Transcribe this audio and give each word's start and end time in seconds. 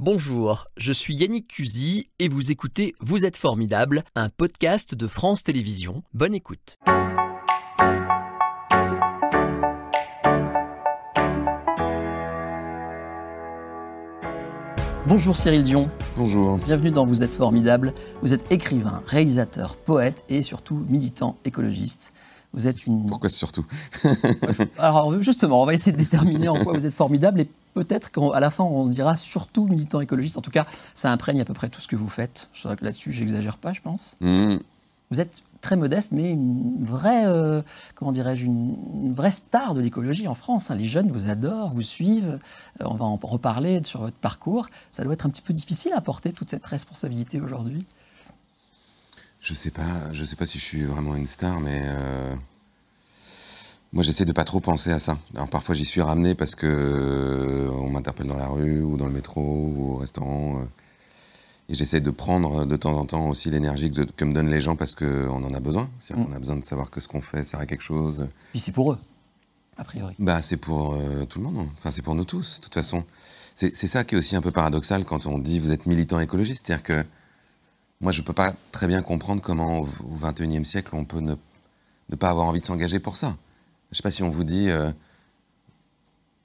Bonjour, 0.00 0.68
je 0.76 0.92
suis 0.92 1.12
Yannick 1.16 1.48
Cusy 1.48 2.08
et 2.20 2.28
vous 2.28 2.52
écoutez 2.52 2.94
Vous 3.00 3.26
êtes 3.26 3.36
formidable, 3.36 4.04
un 4.14 4.28
podcast 4.28 4.94
de 4.94 5.08
France 5.08 5.42
Télévisions. 5.42 6.04
Bonne 6.14 6.36
écoute. 6.36 6.78
Bonjour 15.08 15.36
Cyril 15.36 15.64
Dion. 15.64 15.82
Bonjour. 16.16 16.58
Bienvenue 16.58 16.92
dans 16.92 17.04
Vous 17.04 17.24
êtes 17.24 17.34
formidable. 17.34 17.92
Vous 18.22 18.32
êtes 18.32 18.52
écrivain, 18.52 19.02
réalisateur, 19.08 19.76
poète 19.78 20.24
et 20.28 20.42
surtout 20.42 20.84
militant 20.88 21.40
écologiste. 21.44 22.12
Vous 22.54 22.66
êtes 22.66 22.86
une. 22.86 23.06
Pourquoi 23.06 23.28
surtout 23.28 23.66
Alors 24.78 25.20
justement, 25.22 25.62
on 25.62 25.66
va 25.66 25.74
essayer 25.74 25.92
de 25.92 25.98
déterminer 25.98 26.48
en 26.48 26.62
quoi 26.64 26.72
vous 26.72 26.86
êtes 26.86 26.94
formidable 26.94 27.40
et 27.40 27.50
peut-être 27.74 28.10
qu'à 28.10 28.40
la 28.40 28.50
fin 28.50 28.64
on 28.64 28.86
se 28.86 28.90
dira 28.90 29.16
surtout 29.16 29.66
militant 29.66 30.00
écologiste. 30.00 30.38
En 30.38 30.42
tout 30.42 30.50
cas, 30.50 30.66
ça 30.94 31.12
imprègne 31.12 31.40
à 31.40 31.44
peu 31.44 31.54
près 31.54 31.68
tout 31.68 31.80
ce 31.80 31.88
que 31.88 31.96
vous 31.96 32.08
faites. 32.08 32.48
Je 32.52 32.68
que 32.68 32.84
là-dessus, 32.84 33.12
j'exagère 33.12 33.58
pas, 33.58 33.72
je 33.72 33.80
pense. 33.80 34.16
Hmm. 34.20 34.56
Vous 35.10 35.20
êtes 35.20 35.42
très 35.60 35.76
modeste, 35.76 36.12
mais 36.12 36.30
une 36.30 36.84
vraie, 36.84 37.26
euh, 37.26 37.62
comment 37.94 38.12
dirais-je, 38.12 38.44
une, 38.44 39.12
vraie 39.12 39.30
star 39.30 39.74
de 39.74 39.80
l'écologie 39.80 40.28
en 40.28 40.34
France. 40.34 40.70
Hein. 40.70 40.76
Les 40.76 40.86
jeunes 40.86 41.10
vous 41.10 41.30
adorent, 41.30 41.70
vous 41.70 41.82
suivent. 41.82 42.38
Euh, 42.80 42.84
on 42.84 42.94
va 42.94 43.04
en 43.04 43.16
reparler 43.16 43.80
sur 43.84 44.00
votre 44.00 44.16
parcours. 44.16 44.68
Ça 44.90 45.04
doit 45.04 45.14
être 45.14 45.26
un 45.26 45.30
petit 45.30 45.42
peu 45.42 45.52
difficile 45.52 45.92
à 45.94 46.00
porter 46.00 46.32
toute 46.32 46.50
cette 46.50 46.66
responsabilité 46.66 47.40
aujourd'hui. 47.40 47.84
Je 49.48 49.54
sais 49.54 49.70
pas, 49.70 50.12
je 50.12 50.26
sais 50.26 50.36
pas 50.36 50.44
si 50.44 50.58
je 50.58 50.64
suis 50.64 50.84
vraiment 50.84 51.16
une 51.16 51.26
star, 51.26 51.58
mais 51.58 51.80
euh, 51.82 52.34
moi 53.94 54.02
j'essaie 54.02 54.26
de 54.26 54.32
pas 54.32 54.44
trop 54.44 54.60
penser 54.60 54.90
à 54.90 54.98
ça. 54.98 55.16
Alors 55.34 55.48
parfois 55.48 55.74
j'y 55.74 55.86
suis 55.86 56.02
ramené 56.02 56.34
parce 56.34 56.54
que 56.54 57.66
on 57.72 57.88
m'interpelle 57.88 58.26
dans 58.26 58.36
la 58.36 58.48
rue 58.48 58.82
ou 58.82 58.98
dans 58.98 59.06
le 59.06 59.12
métro 59.12 59.40
ou 59.40 59.94
au 59.94 59.96
restaurant. 59.96 60.60
Et 61.70 61.74
j'essaie 61.74 62.02
de 62.02 62.10
prendre 62.10 62.66
de 62.66 62.76
temps 62.76 62.92
en 62.92 63.06
temps 63.06 63.30
aussi 63.30 63.48
l'énergie 63.48 63.90
que, 63.90 64.24
me 64.26 64.34
donnent 64.34 64.50
les 64.50 64.60
gens 64.60 64.76
parce 64.76 64.94
qu'on 64.94 65.42
en 65.42 65.54
a 65.54 65.60
besoin. 65.60 65.88
C'est-à-dire 65.98 66.26
qu'on 66.26 66.32
mm. 66.32 66.36
a 66.36 66.40
besoin 66.40 66.56
de 66.56 66.64
savoir 66.64 66.90
que 66.90 67.00
ce 67.00 67.08
qu'on 67.08 67.22
fait 67.22 67.42
sert 67.42 67.60
à 67.60 67.64
quelque 67.64 67.82
chose. 67.82 68.28
Puis 68.50 68.60
c'est 68.60 68.72
pour 68.72 68.92
eux, 68.92 68.98
a 69.78 69.84
priori. 69.84 70.14
Bah, 70.18 70.42
c'est 70.42 70.58
pour 70.58 70.92
euh, 70.92 71.24
tout 71.24 71.38
le 71.38 71.46
monde. 71.46 71.66
Hein. 71.66 71.72
Enfin, 71.78 71.90
c'est 71.90 72.02
pour 72.02 72.14
nous 72.14 72.26
tous, 72.26 72.58
de 72.58 72.64
toute 72.64 72.74
façon. 72.74 73.02
C'est 73.54 73.72
ça 73.72 74.04
qui 74.04 74.14
est 74.14 74.18
aussi 74.18 74.36
un 74.36 74.42
peu 74.42 74.52
paradoxal 74.52 75.06
quand 75.06 75.24
on 75.24 75.38
dit 75.38 75.58
vous 75.58 75.72
êtes 75.72 75.86
militant 75.86 76.20
écologiste. 76.20 76.66
C'est-à-dire 76.66 76.82
que 76.82 77.04
moi, 78.00 78.12
je 78.12 78.20
ne 78.20 78.26
peux 78.26 78.32
pas 78.32 78.52
très 78.70 78.86
bien 78.86 79.02
comprendre 79.02 79.42
comment, 79.42 79.80
au 79.80 80.16
XXIe 80.22 80.64
siècle, 80.64 80.94
on 80.94 81.04
peut 81.04 81.20
ne, 81.20 81.34
pas 82.16 82.30
avoir 82.30 82.46
envie 82.46 82.60
de 82.60 82.66
s'engager 82.66 83.00
pour 83.00 83.16
ça. 83.16 83.36
Je 83.90 83.94
ne 83.94 83.96
sais 83.96 84.02
pas 84.02 84.10
si 84.12 84.22
on 84.22 84.30
vous 84.30 84.44
dit, 84.44 84.70
euh, 84.70 84.92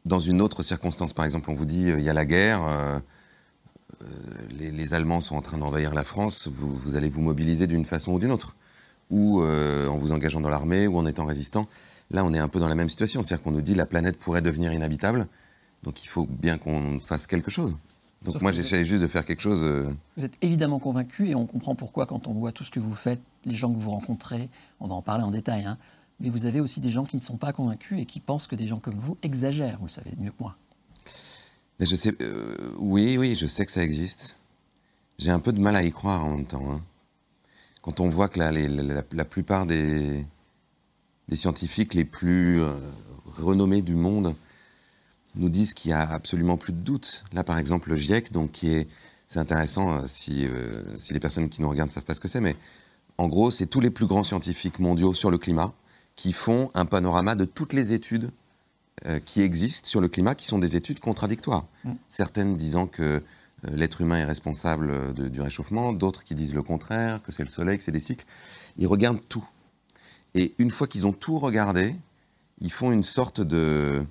dans 0.05 0.19
une 0.19 0.41
autre 0.41 0.63
circonstance, 0.63 1.13
par 1.13 1.25
exemple, 1.25 1.51
on 1.51 1.53
vous 1.53 1.65
dit, 1.65 1.91
euh, 1.91 1.99
il 1.99 2.03
y 2.03 2.09
a 2.09 2.13
la 2.13 2.25
guerre, 2.25 2.63
euh, 2.63 2.99
les, 4.57 4.93
Allemands 4.95 5.21
sont 5.21 5.35
en 5.35 5.41
train 5.41 5.57
d'envahir 5.57 5.93
la 5.93 6.03
France, 6.03 6.49
vous, 6.51 6.95
allez 6.95 7.09
vous 7.09 7.21
mobiliser 7.21 7.67
d'une 7.67 7.85
façon 7.85 8.13
ou 8.13 8.19
d'une 8.19 8.31
autre. 8.31 8.55
Ou 9.11 9.41
en 9.43 9.97
vous 9.97 10.11
engageant 10.11 10.41
dans 10.41 10.49
l'armée, 10.49 10.87
ou 10.87 10.97
en 10.97 11.05
étant 11.05 11.25
résistant. 11.25 11.67
Là, 12.09 12.25
on 12.25 12.33
est 12.33 12.39
un 12.39 12.47
peu 12.47 12.59
dans 12.59 12.67
la 12.67 12.75
même 12.75 12.89
situation. 12.89 13.21
C'est-à-dire 13.21 13.43
qu'on 13.43 13.51
nous 13.51 13.61
dit 13.61 13.75
la 13.75 13.85
planète 13.85 14.17
pourrait 14.17 14.41
devenir 14.41 14.73
inhabitable, 14.73 15.27
donc 15.83 16.03
il 16.03 16.07
faut 16.07 16.25
bien 16.25 16.57
qu'on 16.57 16.99
fasse 16.99 17.27
quelque 17.27 17.51
chose. 17.51 17.75
Donc 18.23 18.41
moi, 18.41 18.51
j'essaie 18.51 18.85
juste 18.85 19.01
de 19.01 19.07
faire 19.07 19.25
quelque 19.25 19.41
chose. 19.41 19.61
Euh, 19.63 19.93
vous 20.17 20.23
êtes 20.23 20.33
évidemment 20.41 20.79
convaincu, 20.79 21.29
et 21.29 21.35
on 21.35 21.45
comprend 21.45 21.75
pourquoi 21.75 22.05
quand 22.05 22.27
on 22.27 22.33
voit 22.33 22.51
tout 22.51 22.63
ce 22.63 22.71
que 22.71 22.79
vous 22.79 22.93
faites, 22.93 23.19
les 23.45 23.55
gens 23.55 23.71
que 23.71 23.77
vous 23.77 23.91
rencontrez, 23.91 24.49
on 24.79 24.87
va 24.87 24.95
en 24.95 25.01
parler 25.01 25.23
en 25.23 25.31
détail, 25.31 25.65
hein. 25.65 25.77
mais 26.19 26.29
vous 26.29 26.45
avez 26.45 26.61
aussi 26.61 26.79
des 26.79 26.89
gens 26.89 27.03
qui 27.03 27.17
ne 27.17 27.21
sont 27.21 27.37
pas 27.37 27.51
convaincus 27.51 27.99
et 27.99 28.05
qui 28.05 28.19
pensent 28.19 28.47
que 28.47 28.55
des 28.55 28.67
gens 28.67 28.79
comme 28.79 28.95
vous 28.95 29.17
exagèrent, 29.23 29.77
vous 29.79 29.87
le 29.87 29.91
savez 29.91 30.11
mieux 30.17 30.31
que 30.31 30.39
moi. 30.39 30.55
Mais 31.79 31.85
je 31.85 31.95
sais, 31.95 32.15
euh, 32.21 32.55
oui, 32.79 33.17
oui, 33.17 33.35
je 33.35 33.45
sais 33.45 33.65
que 33.65 33.71
ça 33.71 33.83
existe. 33.83 34.39
J'ai 35.17 35.31
un 35.31 35.39
peu 35.39 35.51
de 35.51 35.59
mal 35.59 35.75
à 35.75 35.83
y 35.83 35.91
croire 35.91 36.23
en 36.23 36.37
même 36.37 36.45
temps. 36.45 36.71
Hein. 36.71 36.81
Quand 37.81 37.99
on 37.99 38.09
voit 38.09 38.29
que 38.29 38.39
la, 38.39 38.51
la, 38.51 39.25
plupart 39.25 39.65
des, 39.65 40.25
des, 41.27 41.35
scientifiques 41.35 41.93
les 41.93 42.05
plus 42.05 42.61
euh, 42.61 42.71
renommés 43.25 43.81
du 43.81 43.95
monde 43.95 44.33
nous 45.35 45.49
disent 45.49 45.73
qu'il 45.73 45.91
y 45.91 45.93
a 45.93 46.01
absolument 46.01 46.57
plus 46.57 46.73
de 46.73 46.79
doute. 46.79 47.23
Là, 47.33 47.43
par 47.43 47.57
exemple, 47.57 47.89
le 47.89 47.95
GIEC, 47.95 48.31
donc 48.31 48.51
qui 48.51 48.73
est, 48.73 48.87
c'est 49.27 49.39
intéressant 49.39 49.93
euh, 49.93 50.03
si, 50.05 50.47
si 50.97 51.13
les 51.13 51.19
personnes 51.19 51.49
qui 51.49 51.61
nous 51.61 51.69
regardent 51.69 51.89
ne 51.89 51.93
savent 51.93 52.03
pas 52.03 52.15
ce 52.15 52.19
que 52.19 52.27
c'est, 52.27 52.41
mais 52.41 52.55
en 53.17 53.27
gros, 53.27 53.51
c'est 53.51 53.67
tous 53.67 53.79
les 53.79 53.89
plus 53.89 54.05
grands 54.05 54.23
scientifiques 54.23 54.79
mondiaux 54.79 55.13
sur 55.13 55.31
le 55.31 55.37
climat 55.37 55.73
qui 56.15 56.33
font 56.33 56.69
un 56.73 56.85
panorama 56.85 57.35
de 57.35 57.45
toutes 57.45 57.73
les 57.73 57.93
études 57.93 58.31
euh, 59.07 59.19
qui 59.19 59.41
existent 59.41 59.87
sur 59.87 60.01
le 60.01 60.07
climat 60.07 60.35
qui 60.35 60.45
sont 60.45 60.59
des 60.59 60.75
études 60.75 60.99
contradictoires. 60.99 61.65
Mm. 61.83 61.91
Certaines 62.09 62.55
disant 62.55 62.87
que 62.87 63.03
euh, 63.03 63.21
l'être 63.75 64.01
humain 64.01 64.17
est 64.17 64.25
responsable 64.25 65.13
du 65.13 65.41
réchauffement, 65.41 65.93
d'autres 65.93 66.23
qui 66.23 66.35
disent 66.35 66.53
le 66.53 66.63
contraire, 66.63 67.21
que 67.23 67.31
c'est 67.31 67.43
le 67.43 67.49
soleil, 67.49 67.77
que 67.77 67.83
c'est 67.83 67.91
des 67.91 67.99
cycles. 67.99 68.25
Ils 68.77 68.87
regardent 68.87 69.21
tout. 69.27 69.45
Et 70.35 70.53
une 70.57 70.71
fois 70.71 70.87
qu'ils 70.87 71.05
ont 71.05 71.11
tout 71.11 71.39
regardé, 71.39 71.95
ils 72.61 72.71
font 72.71 72.91
une 72.91 73.03
sorte 73.03 73.41
de... 73.41 74.05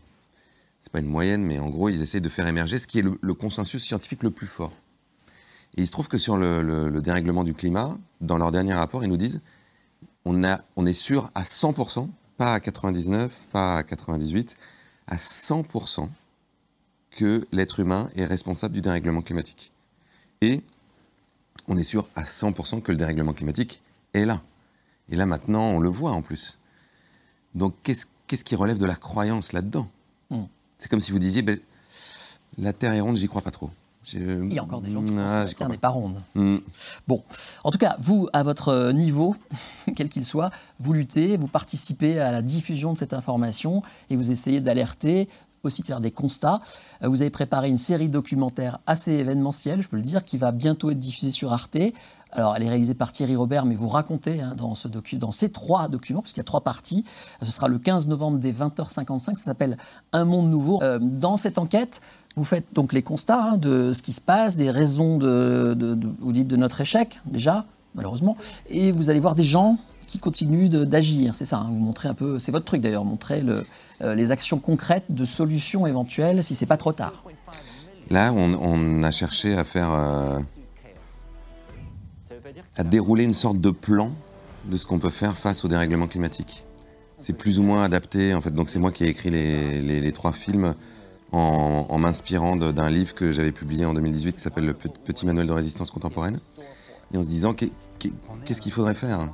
C'est 0.83 0.91
pas 0.91 0.99
une 0.99 1.07
moyenne, 1.07 1.45
mais 1.45 1.61
en 1.61 1.71
gros, 1.71 1.91
ils 1.91 2.03
essayent 2.03 2.21
de 2.21 2.29
faire 2.29 2.49
émerger 2.49 2.77
ce 2.77 2.89
qui 2.89 2.99
est 2.99 3.03
le, 3.03 3.35
consensus 3.35 3.81
scientifique 3.81 4.25
le 4.25 4.33
plus 4.33 4.49
fort. 4.49 4.73
Et 5.77 5.83
il 5.83 5.87
se 5.87 5.93
trouve 5.93 6.09
que 6.09 6.19
sur 6.19 6.37
le, 6.37 6.91
dérèglement 7.01 7.45
du 7.45 7.55
climat, 7.55 7.97
dans 8.21 8.37
leur 8.37 8.51
dernier 8.51 8.75
rapport, 8.75 9.05
ils 9.05 9.09
nous 9.09 9.17
disent 9.17 9.41
on, 10.25 10.43
a, 10.43 10.59
on 10.75 10.85
est 10.85 10.93
sûr 10.93 11.31
à 11.37 11.45
100%, 11.45 12.11
pas 12.37 12.55
à 12.55 12.59
99, 12.59 13.47
pas 13.53 13.77
à 13.77 13.83
98, 13.85 14.57
à 15.07 15.15
100% 15.15 16.09
que 17.11 17.47
l'être 17.53 17.79
humain 17.79 18.11
est 18.17 18.25
responsable 18.25 18.75
du 18.75 18.81
dérèglement 18.81 19.23
climatique. 19.23 19.71
Et 20.41 20.65
on 21.69 21.79
est 21.79 21.85
sûr 21.85 22.09
à 22.17 22.25
100% 22.25 22.83
que 22.83 22.91
le 22.91 22.99
dérèglement 22.99 23.35
climatique 23.35 23.83
est 24.15 24.25
là. 24.25 24.43
Et 25.11 25.15
là 25.15 25.27
maintenant, 25.27 25.63
on 25.63 25.79
le 25.79 25.89
voit 25.89 26.11
en 26.11 26.23
plus. 26.23 26.59
Donc 27.55 27.73
qu'est-ce 27.85 28.45
qui 28.45 28.57
relève 28.57 28.79
de 28.79 28.87
la 28.87 28.97
croyance 28.97 29.53
là-dedans? 29.53 29.89
Hmm. 30.31 30.47
C'est 30.83 30.89
comme 30.89 30.99
si 30.99 31.13
vous 31.13 31.21
disiez, 31.21 31.43
ben, 31.43 31.61
la 32.59 32.73
Terre 32.73 32.93
est 32.93 33.01
ronde, 33.01 33.17
j'y 33.17 33.29
crois 33.29 33.41
pas 33.41 33.53
trop. 33.53 33.71
Il 34.15 34.53
y 34.53 34.59
a 34.59 34.65
encore 34.65 34.81
des 34.81 34.91
gens 34.91 35.01
qui 35.05 35.13
pensent 35.13 35.31
ah, 35.31 35.45
que 35.45 35.51
la 35.51 35.55
Terre 35.55 35.69
n'est 35.69 35.79
pas 35.79 35.91
ronde. 35.91 36.21
Hmm. 36.35 36.57
Bon, 37.07 37.23
en 37.63 37.71
tout 37.71 37.79
cas, 37.79 37.97
vous, 38.01 38.29
à 38.33 38.43
votre 38.43 38.91
niveau, 38.91 39.37
quel 39.95 40.09
qu'il 40.09 40.25
soit, 40.25 40.51
vous 40.81 40.93
luttez, 40.93 41.37
vous 41.37 41.47
participez 41.47 42.19
à 42.19 42.33
la 42.33 42.43
diffusion 42.43 42.93
de 42.93 42.99
cette 42.99 43.13
information 43.13 43.81
et 44.11 44.17
vous 44.17 44.33
essayez 44.33 44.61
d'alerter, 44.61 45.29
aussi 45.65 45.83
de 45.83 45.87
faire 45.87 46.01
des 46.01 46.11
constats. 46.11 46.61
Euh, 47.03 47.09
vous 47.09 47.23
avez 47.23 47.31
préparé 47.31 47.69
une 47.69 47.79
série 47.79 48.09
documentaire 48.09 48.79
assez 48.87 49.13
événementielle, 49.13 49.81
je 49.81 49.89
peux 49.89 49.97
le 49.97 50.03
dire, 50.03 50.25
qui 50.25 50.39
va 50.39 50.53
bientôt 50.53 50.91
être 50.91 50.99
diffusée 50.99 51.31
sur 51.31 51.53
Arte. 51.53 51.77
Alors, 52.33 52.57
elle 52.57 52.63
est 52.63 52.69
réalisée 52.69 52.95
par 52.95 53.13
Thierry 53.13 53.37
Robert, 53.37 53.67
mais 53.67 53.75
vous 53.75 53.89
racontez 53.89 54.41
hein, 54.41 54.55
dans, 54.57 54.75
ces 55.33 55.51
trois 55.51 55.89
documents, 55.89 56.23
puisqu'il 56.23 56.41
y 56.41 56.43
a 56.43 56.45
trois 56.45 56.63
parties. 56.63 57.05
Ce 57.43 57.51
sera 57.51 57.69
le 57.69 57.79
15 57.79 58.09
novembre 58.09 58.39
dès 58.39 58.53
20h55. 58.53 59.21
Ça 59.21 59.35
s'appelle 59.37 59.77
Un 60.13 60.25
monde 60.25 60.51
nouveau. 60.51 60.83
Euh, 60.83 60.99
dans 60.99 61.37
cette 61.37 61.59
enquête, 61.59 62.01
vous 62.35 62.45
faites 62.45 62.67
donc 62.73 62.93
les 62.93 63.03
constats 63.03 63.43
hein, 63.43 63.57
de 63.59 63.93
ce 63.93 64.03
qui 64.03 64.13
se 64.13 64.21
passe, 64.21 64.57
des 64.57 64.71
raisons 64.71 65.19
de, 65.19 65.99
vous 66.21 66.33
dites 66.33 66.49
de 66.49 66.57
notre 66.57 66.81
échec, 66.81 67.21
déjà, 67.27 67.67
malheureusement, 67.95 68.37
et 68.71 68.93
vous 68.93 69.11
allez 69.11 69.21
voir 69.21 69.35
des 69.35 69.45
gens 69.45 69.77
qui 70.07 70.19
continuent 70.19 70.69
d'agir. 70.69 71.35
C'est 71.35 71.45
ça, 71.45 71.59
hein, 71.59 71.69
vous 71.69 71.79
montrez 71.79 72.09
un 72.09 72.15
peu, 72.15 72.39
c'est 72.39 72.53
votre 72.53 72.65
truc 72.65 72.81
d'ailleurs, 72.81 73.05
montrer 73.05 73.43
le, 73.43 73.59
euh, 73.59 73.63
les 74.03 74.31
actions 74.31 74.59
concrètes 74.59 75.15
de 75.15 75.25
solutions 75.25 75.87
éventuelles 75.87 76.43
si 76.43 76.55
c'est 76.55 76.67
pas 76.67 76.77
trop 76.77 76.93
tard. 76.93 77.25
Là, 78.11 78.33
on, 78.33 79.03
a 79.03 79.11
cherché 79.11 79.55
à 79.55 79.65
faire. 79.65 79.93
Euh, 79.93 80.39
à 82.77 82.85
dérouler 82.85 83.25
une 83.25 83.35
sorte 83.35 83.61
de 83.61 83.71
plan 83.71 84.13
de 84.65 84.77
ce 84.77 84.87
qu'on 84.87 84.99
peut 84.99 85.11
faire 85.11 85.37
face 85.37 85.65
au 85.65 85.69
dérèglement 85.69 86.07
climatique. 86.07 86.65
C'est 87.19 87.33
plus 87.33 87.59
ou 87.59 87.63
moins 87.63 87.85
adapté, 87.85 88.35
en 88.35 88.41
fait. 88.41 88.55
Donc, 88.55 88.69
c'est 88.69 88.79
moi 88.79 88.91
qui 88.93 89.05
ai 89.05 89.09
écrit 89.09 89.31
les 89.31 90.13
trois 90.13 90.33
films 90.33 90.75
en, 91.33 91.99
m'inspirant 91.99 92.57
d'un 92.57 92.91
livre 92.91 93.15
que 93.15 93.33
j'avais 93.33 93.53
publié 93.53 93.85
en 93.85 93.95
2018 93.95 94.33
qui 94.33 94.41
s'appelle 94.41 94.67
Le 94.67 94.75
Petit 94.75 95.27
Manuel 95.27 95.47
de 95.47 95.53
résistance 95.53 95.91
contemporaine, 95.91 96.39
et 97.13 97.17
en 97.17 97.23
se 97.23 97.29
disant 97.29 97.55
qu'est-ce 97.55 98.61
qu'il 98.61 98.73
faudrait 98.73 98.95
faire? 98.95 99.31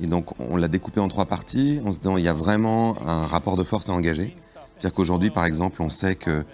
Et 0.00 0.06
donc 0.06 0.38
on 0.40 0.56
l'a 0.56 0.68
découpé 0.68 1.00
en 1.00 1.08
trois 1.08 1.26
parties 1.26 1.80
en 1.84 1.92
se 1.92 1.98
disant 1.98 2.16
il 2.16 2.24
y 2.24 2.28
a 2.28 2.34
vraiment 2.34 2.96
un 3.06 3.26
rapport 3.26 3.56
de 3.56 3.64
force 3.64 3.88
à 3.88 3.92
engager. 3.92 4.36
C'est-à-dire 4.76 4.94
qu'aujourd'hui, 4.94 5.30
par 5.30 5.44
exemple, 5.44 5.80
on 5.82 5.90
sait 5.90 6.16
que 6.16 6.44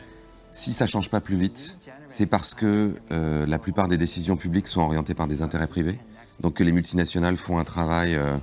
si 0.50 0.72
ça 0.72 0.86
change 0.86 1.08
pas 1.08 1.20
plus 1.20 1.36
vite, 1.36 1.78
c'est 2.08 2.26
parce 2.26 2.54
que 2.54 2.94
euh, 3.12 3.46
la 3.46 3.58
plupart 3.58 3.88
des 3.88 3.96
décisions 3.96 4.36
publiques 4.36 4.68
sont 4.68 4.80
orientées 4.80 5.14
par 5.14 5.28
des 5.28 5.42
intérêts 5.42 5.66
privés. 5.66 5.98
Donc 6.40 6.54
que 6.54 6.64
les 6.64 6.72
multinationales 6.72 7.36
font 7.36 7.58
un 7.58 7.64
travail 7.64 8.14
euh, 8.14 8.36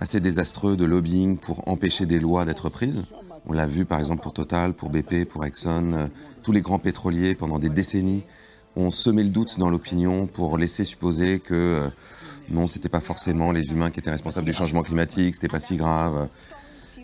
assez 0.00 0.20
désastreux 0.20 0.76
de 0.76 0.84
lobbying 0.84 1.36
pour 1.36 1.66
empêcher 1.68 2.06
des 2.06 2.18
lois 2.18 2.44
d'être 2.44 2.68
prises. 2.68 3.04
On 3.46 3.52
l'a 3.52 3.66
vu 3.66 3.84
par 3.84 4.00
exemple 4.00 4.22
pour 4.22 4.32
Total, 4.32 4.74
pour 4.74 4.90
BP, 4.90 5.24
pour 5.28 5.44
Exxon, 5.44 5.92
euh, 5.92 6.06
tous 6.42 6.52
les 6.52 6.62
grands 6.62 6.78
pétroliers 6.78 7.34
pendant 7.34 7.58
des 7.58 7.70
décennies 7.70 8.22
ont 8.76 8.90
semé 8.90 9.22
le 9.22 9.30
doute 9.30 9.58
dans 9.58 9.68
l'opinion 9.68 10.26
pour 10.26 10.56
laisser 10.56 10.84
supposer 10.84 11.40
que 11.40 11.90
non, 12.50 12.66
c'était 12.66 12.88
pas 12.88 13.00
forcément 13.00 13.52
les 13.52 13.72
humains 13.72 13.90
qui 13.90 14.00
étaient 14.00 14.10
responsables 14.10 14.46
du 14.46 14.52
changement 14.52 14.82
climatique, 14.82 15.34
c'était 15.34 15.48
pas 15.48 15.60
si 15.60 15.76
grave. 15.76 16.28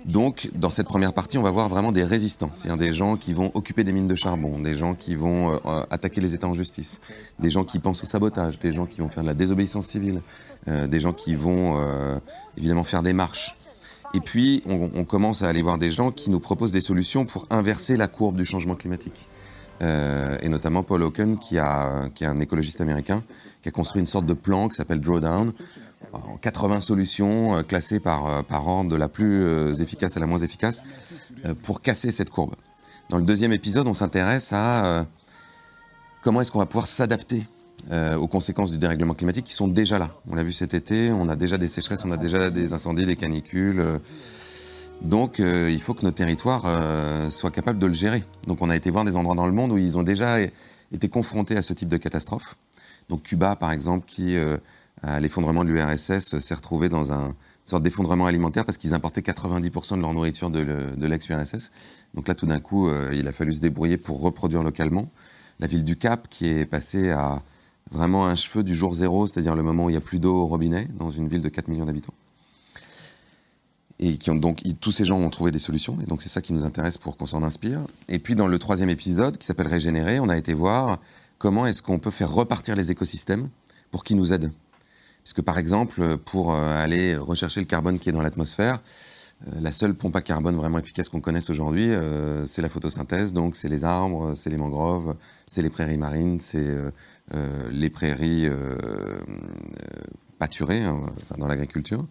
Donc, 0.06 0.50
dans 0.54 0.70
cette 0.70 0.86
première 0.86 1.12
partie, 1.12 1.36
on 1.36 1.42
va 1.42 1.50
voir 1.50 1.68
vraiment 1.68 1.90
des 1.90 2.04
résistants, 2.04 2.50
c'est-à-dire 2.54 2.78
des 2.78 2.92
gens 2.92 3.16
qui 3.16 3.32
vont 3.32 3.50
occuper 3.54 3.82
des 3.82 3.90
mines 3.90 4.06
de 4.06 4.14
charbon, 4.14 4.60
des 4.60 4.76
gens 4.76 4.94
qui 4.94 5.16
vont 5.16 5.54
euh, 5.54 5.82
attaquer 5.90 6.20
les 6.20 6.32
États 6.32 6.46
en 6.46 6.54
justice, 6.54 7.00
des 7.40 7.50
gens 7.50 7.64
qui 7.64 7.80
pensent 7.80 8.04
au 8.04 8.06
sabotage, 8.06 8.60
des 8.60 8.72
gens 8.72 8.86
qui 8.86 9.00
vont 9.00 9.08
faire 9.08 9.24
de 9.24 9.28
la 9.28 9.34
désobéissance 9.34 9.86
civile, 9.86 10.20
euh, 10.68 10.86
des 10.86 11.00
gens 11.00 11.12
qui 11.12 11.34
vont 11.34 11.74
euh, 11.78 12.18
évidemment 12.56 12.84
faire 12.84 13.02
des 13.02 13.12
marches. 13.12 13.56
Et 14.14 14.20
puis, 14.20 14.62
on, 14.66 15.04
commence 15.04 15.42
à 15.42 15.48
aller 15.48 15.60
voir 15.60 15.76
des 15.76 15.90
gens 15.90 16.12
qui 16.12 16.30
nous 16.30 16.40
proposent 16.40 16.72
des 16.72 16.80
solutions 16.80 17.26
pour 17.26 17.46
inverser 17.50 17.96
la 17.96 18.06
courbe 18.06 18.36
du 18.36 18.44
changement 18.44 18.76
climatique. 18.76 19.28
Et 19.80 20.48
notamment 20.48 20.82
Paul 20.82 21.02
Hawken, 21.02 21.38
qui, 21.38 21.56
est 21.56 21.60
un 21.60 22.40
écologiste 22.40 22.80
américain, 22.80 23.22
qui 23.62 23.68
a 23.68 23.72
construit 23.72 24.00
une 24.00 24.06
sorte 24.06 24.26
de 24.26 24.34
plan 24.34 24.68
qui 24.68 24.76
s'appelle 24.76 25.00
Drawdown, 25.00 25.52
80 26.40 26.80
solutions 26.80 27.56
euh, 27.56 27.62
classées 27.62 28.00
par, 28.00 28.26
euh, 28.26 28.42
par 28.42 28.66
ordre 28.66 28.90
de 28.90 28.96
la 28.96 29.08
plus 29.08 29.44
euh, 29.44 29.74
efficace 29.74 30.16
à 30.16 30.20
la 30.20 30.26
moins 30.26 30.38
efficace 30.38 30.82
pour 31.62 31.80
casser 31.80 32.10
cette 32.10 32.30
courbe. 32.30 32.54
Dans 33.08 33.18
le 33.18 33.24
deuxième 33.24 33.52
épisode, 33.52 33.86
on 33.86 33.94
s'intéresse 33.94 34.52
à 34.52 35.06
comment 36.22 36.40
est-ce 36.40 36.50
qu'on 36.50 36.58
va 36.58 36.66
pouvoir 36.66 36.88
s'adapter 36.88 37.44
aux 38.18 38.26
conséquences 38.26 38.72
du 38.72 38.78
dérèglement 38.78 39.14
climatique 39.14 39.44
qui 39.44 39.52
sont 39.52 39.68
déjà 39.68 40.00
là. 40.00 40.10
On 40.28 40.34
l'a 40.34 40.42
vu 40.42 40.52
cet 40.52 40.74
été, 40.74 41.12
on 41.12 41.28
a 41.28 41.36
déjà 41.36 41.56
des 41.56 41.68
sécheresses, 41.68 42.04
on 42.04 42.10
a 42.10 42.16
déjà 42.16 42.50
des 42.50 42.72
incendies, 42.72 43.06
des 43.06 43.14
canicules. 43.14 44.00
Donc 45.02 45.38
il 45.38 45.80
faut 45.80 45.94
que 45.94 46.04
nos 46.04 46.10
territoires 46.10 46.64
soient 47.30 47.50
capables 47.50 47.78
de 47.78 47.86
le 47.86 47.94
gérer. 47.94 48.24
Donc 48.46 48.62
on 48.62 48.70
a 48.70 48.76
été 48.76 48.90
voir 48.90 49.04
des 49.04 49.16
endroits 49.16 49.34
dans 49.34 49.46
le 49.46 49.52
monde 49.52 49.72
où 49.72 49.78
ils 49.78 49.96
ont 49.96 50.02
déjà 50.02 50.38
été 50.92 51.08
confrontés 51.08 51.56
à 51.56 51.62
ce 51.62 51.72
type 51.72 51.88
de 51.88 51.96
catastrophe. 51.96 52.56
Donc 53.08 53.22
Cuba, 53.22 53.56
par 53.56 53.72
exemple, 53.72 54.06
qui 54.06 54.36
l'effondrement 55.20 55.64
de 55.64 55.70
l'URSS 55.70 56.38
s'est 56.38 56.54
retrouvé 56.54 56.88
dans 56.88 57.12
un, 57.12 57.34
une 57.66 57.70
sorte 57.70 57.82
d'effondrement 57.82 58.26
alimentaire 58.26 58.64
parce 58.64 58.78
qu'ils 58.78 58.94
importaient 58.94 59.22
90% 59.22 59.96
de 59.96 60.00
leur 60.00 60.12
nourriture 60.14 60.50
de, 60.50 61.04
l'ex-URSS. 61.04 61.72
Donc 62.14 62.28
là, 62.28 62.36
tout 62.36 62.46
d'un 62.46 62.60
coup, 62.60 62.88
euh, 62.88 63.10
il 63.12 63.26
a 63.26 63.32
fallu 63.32 63.54
se 63.54 63.60
débrouiller 63.60 63.96
pour 63.96 64.20
reproduire 64.20 64.62
localement. 64.62 65.10
La 65.58 65.66
ville 65.66 65.82
du 65.82 65.96
Cap, 65.96 66.28
qui 66.28 66.46
est 66.46 66.64
passée 66.64 67.10
à 67.10 67.42
vraiment 67.90 68.26
un 68.26 68.36
cheveu 68.36 68.62
du 68.62 68.72
jour 68.72 68.94
zéro, 68.94 69.26
c'est-à-dire 69.26 69.56
le 69.56 69.64
moment 69.64 69.86
où 69.86 69.90
il 69.90 69.94
n'y 69.94 69.98
a 69.98 70.00
plus 70.02 70.20
d'eau 70.20 70.36
au 70.36 70.46
robinet, 70.46 70.86
dans 70.96 71.10
une 71.10 71.26
ville 71.26 71.42
de 71.42 71.48
4 71.48 71.66
millions 71.66 71.86
d'habitants. 71.86 72.14
Et 73.98 74.18
qui 74.18 74.30
ont 74.30 74.34
donc, 74.34 74.60
tous 74.80 74.92
ces 74.92 75.06
gens 75.06 75.18
ont 75.18 75.30
trouvé 75.30 75.50
des 75.50 75.58
solutions, 75.58 75.96
et 76.02 76.06
donc 76.06 76.22
c'est 76.22 76.28
ça 76.28 76.42
qui 76.42 76.52
nous 76.52 76.64
intéresse 76.64 76.98
pour 76.98 77.16
qu'on 77.16 77.24
s'en 77.24 77.42
inspire. 77.42 77.80
Et 78.08 78.18
puis 78.18 78.34
dans 78.34 78.46
le 78.46 78.58
troisième 78.58 78.90
épisode, 78.90 79.38
qui 79.38 79.46
s'appelle 79.46 79.68
Régénérer, 79.68 80.20
on 80.20 80.28
a 80.28 80.36
été 80.36 80.52
voir 80.52 80.98
comment 81.38 81.66
est-ce 81.66 81.82
qu'on 81.82 81.98
peut 81.98 82.10
faire 82.10 82.30
repartir 82.30 82.76
les 82.76 82.90
écosystèmes 82.90 83.48
pour 83.90 84.04
qu'ils 84.04 84.16
nous 84.16 84.32
aident. 84.32 84.52
Puisque 85.22 85.42
par 85.42 85.58
exemple, 85.58 86.18
pour 86.18 86.54
euh, 86.54 86.70
aller 86.70 87.16
rechercher 87.16 87.60
le 87.60 87.66
carbone 87.66 87.98
qui 87.98 88.08
est 88.08 88.12
dans 88.12 88.22
l'atmosphère, 88.22 88.78
euh, 89.48 89.60
la 89.60 89.72
seule 89.72 89.94
pompe 89.94 90.14
à 90.14 90.22
carbone 90.22 90.56
vraiment 90.56 90.78
efficace 90.78 91.08
qu'on 91.08 91.20
connaisse 91.20 91.50
aujourd'hui, 91.50 91.90
euh, 91.90 92.46
c'est 92.46 92.62
la 92.62 92.68
photosynthèse. 92.68 93.32
Donc, 93.32 93.56
c'est 93.56 93.68
les 93.68 93.84
arbres, 93.84 94.34
c'est 94.36 94.50
les 94.50 94.56
mangroves, 94.56 95.16
c'est 95.48 95.62
les 95.62 95.70
prairies 95.70 95.98
marines, 95.98 96.38
c'est 96.40 96.64
les 97.72 97.90
prairies 97.90 98.48
pâturées 100.38 100.84
hein, 100.84 101.00
dans 101.38 101.48
l'agriculture. 101.48 102.06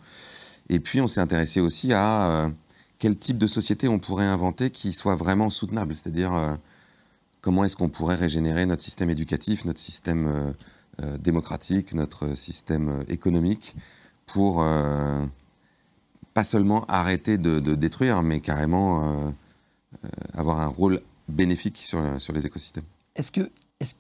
Et 0.70 0.80
puis, 0.80 1.02
on 1.02 1.08
s'est 1.08 1.22
intéressé 1.22 1.60
aussi 1.60 1.94
à 1.94 2.50
quel 3.00 3.18
type 3.18 3.38
de 3.38 3.48
société 3.48 3.88
on 3.88 4.00
pourrait 4.00 4.26
inventer 4.26 4.70
qui 4.70 4.94
soit 4.94 5.16
vraiment 5.16 5.50
soutenable. 5.50 5.96
C'est-à-dire, 5.96 6.58
comment 7.42 7.64
est-ce 7.64 7.76
qu'on 7.76 7.90
pourrait 7.90 8.16
régénérer 8.16 8.66
notre 8.66 8.82
système 8.82 9.10
éducatif, 9.10 9.66
notre 9.66 9.80
système 9.80 10.56
euh, 11.04 11.18
démocratique, 11.18 11.94
notre 11.94 12.36
système 12.36 13.04
économique, 13.10 13.76
pour 14.28 14.64
euh, 14.64 15.26
pas 16.34 16.46
seulement 16.46 16.86
arrêter 16.86 17.38
de, 17.38 17.60
détruire, 17.76 18.24
mais 18.24 18.40
carrément 18.40 19.28
euh, 19.28 19.32
avoir 20.34 20.62
un 20.62 20.68
rôle 20.68 21.02
bénéfique 21.28 21.78
sur, 21.78 22.02
sur 22.22 22.32
les 22.32 22.46
écosystèmes. 22.46 22.86
Est-ce 23.18 23.30
que 23.30 23.52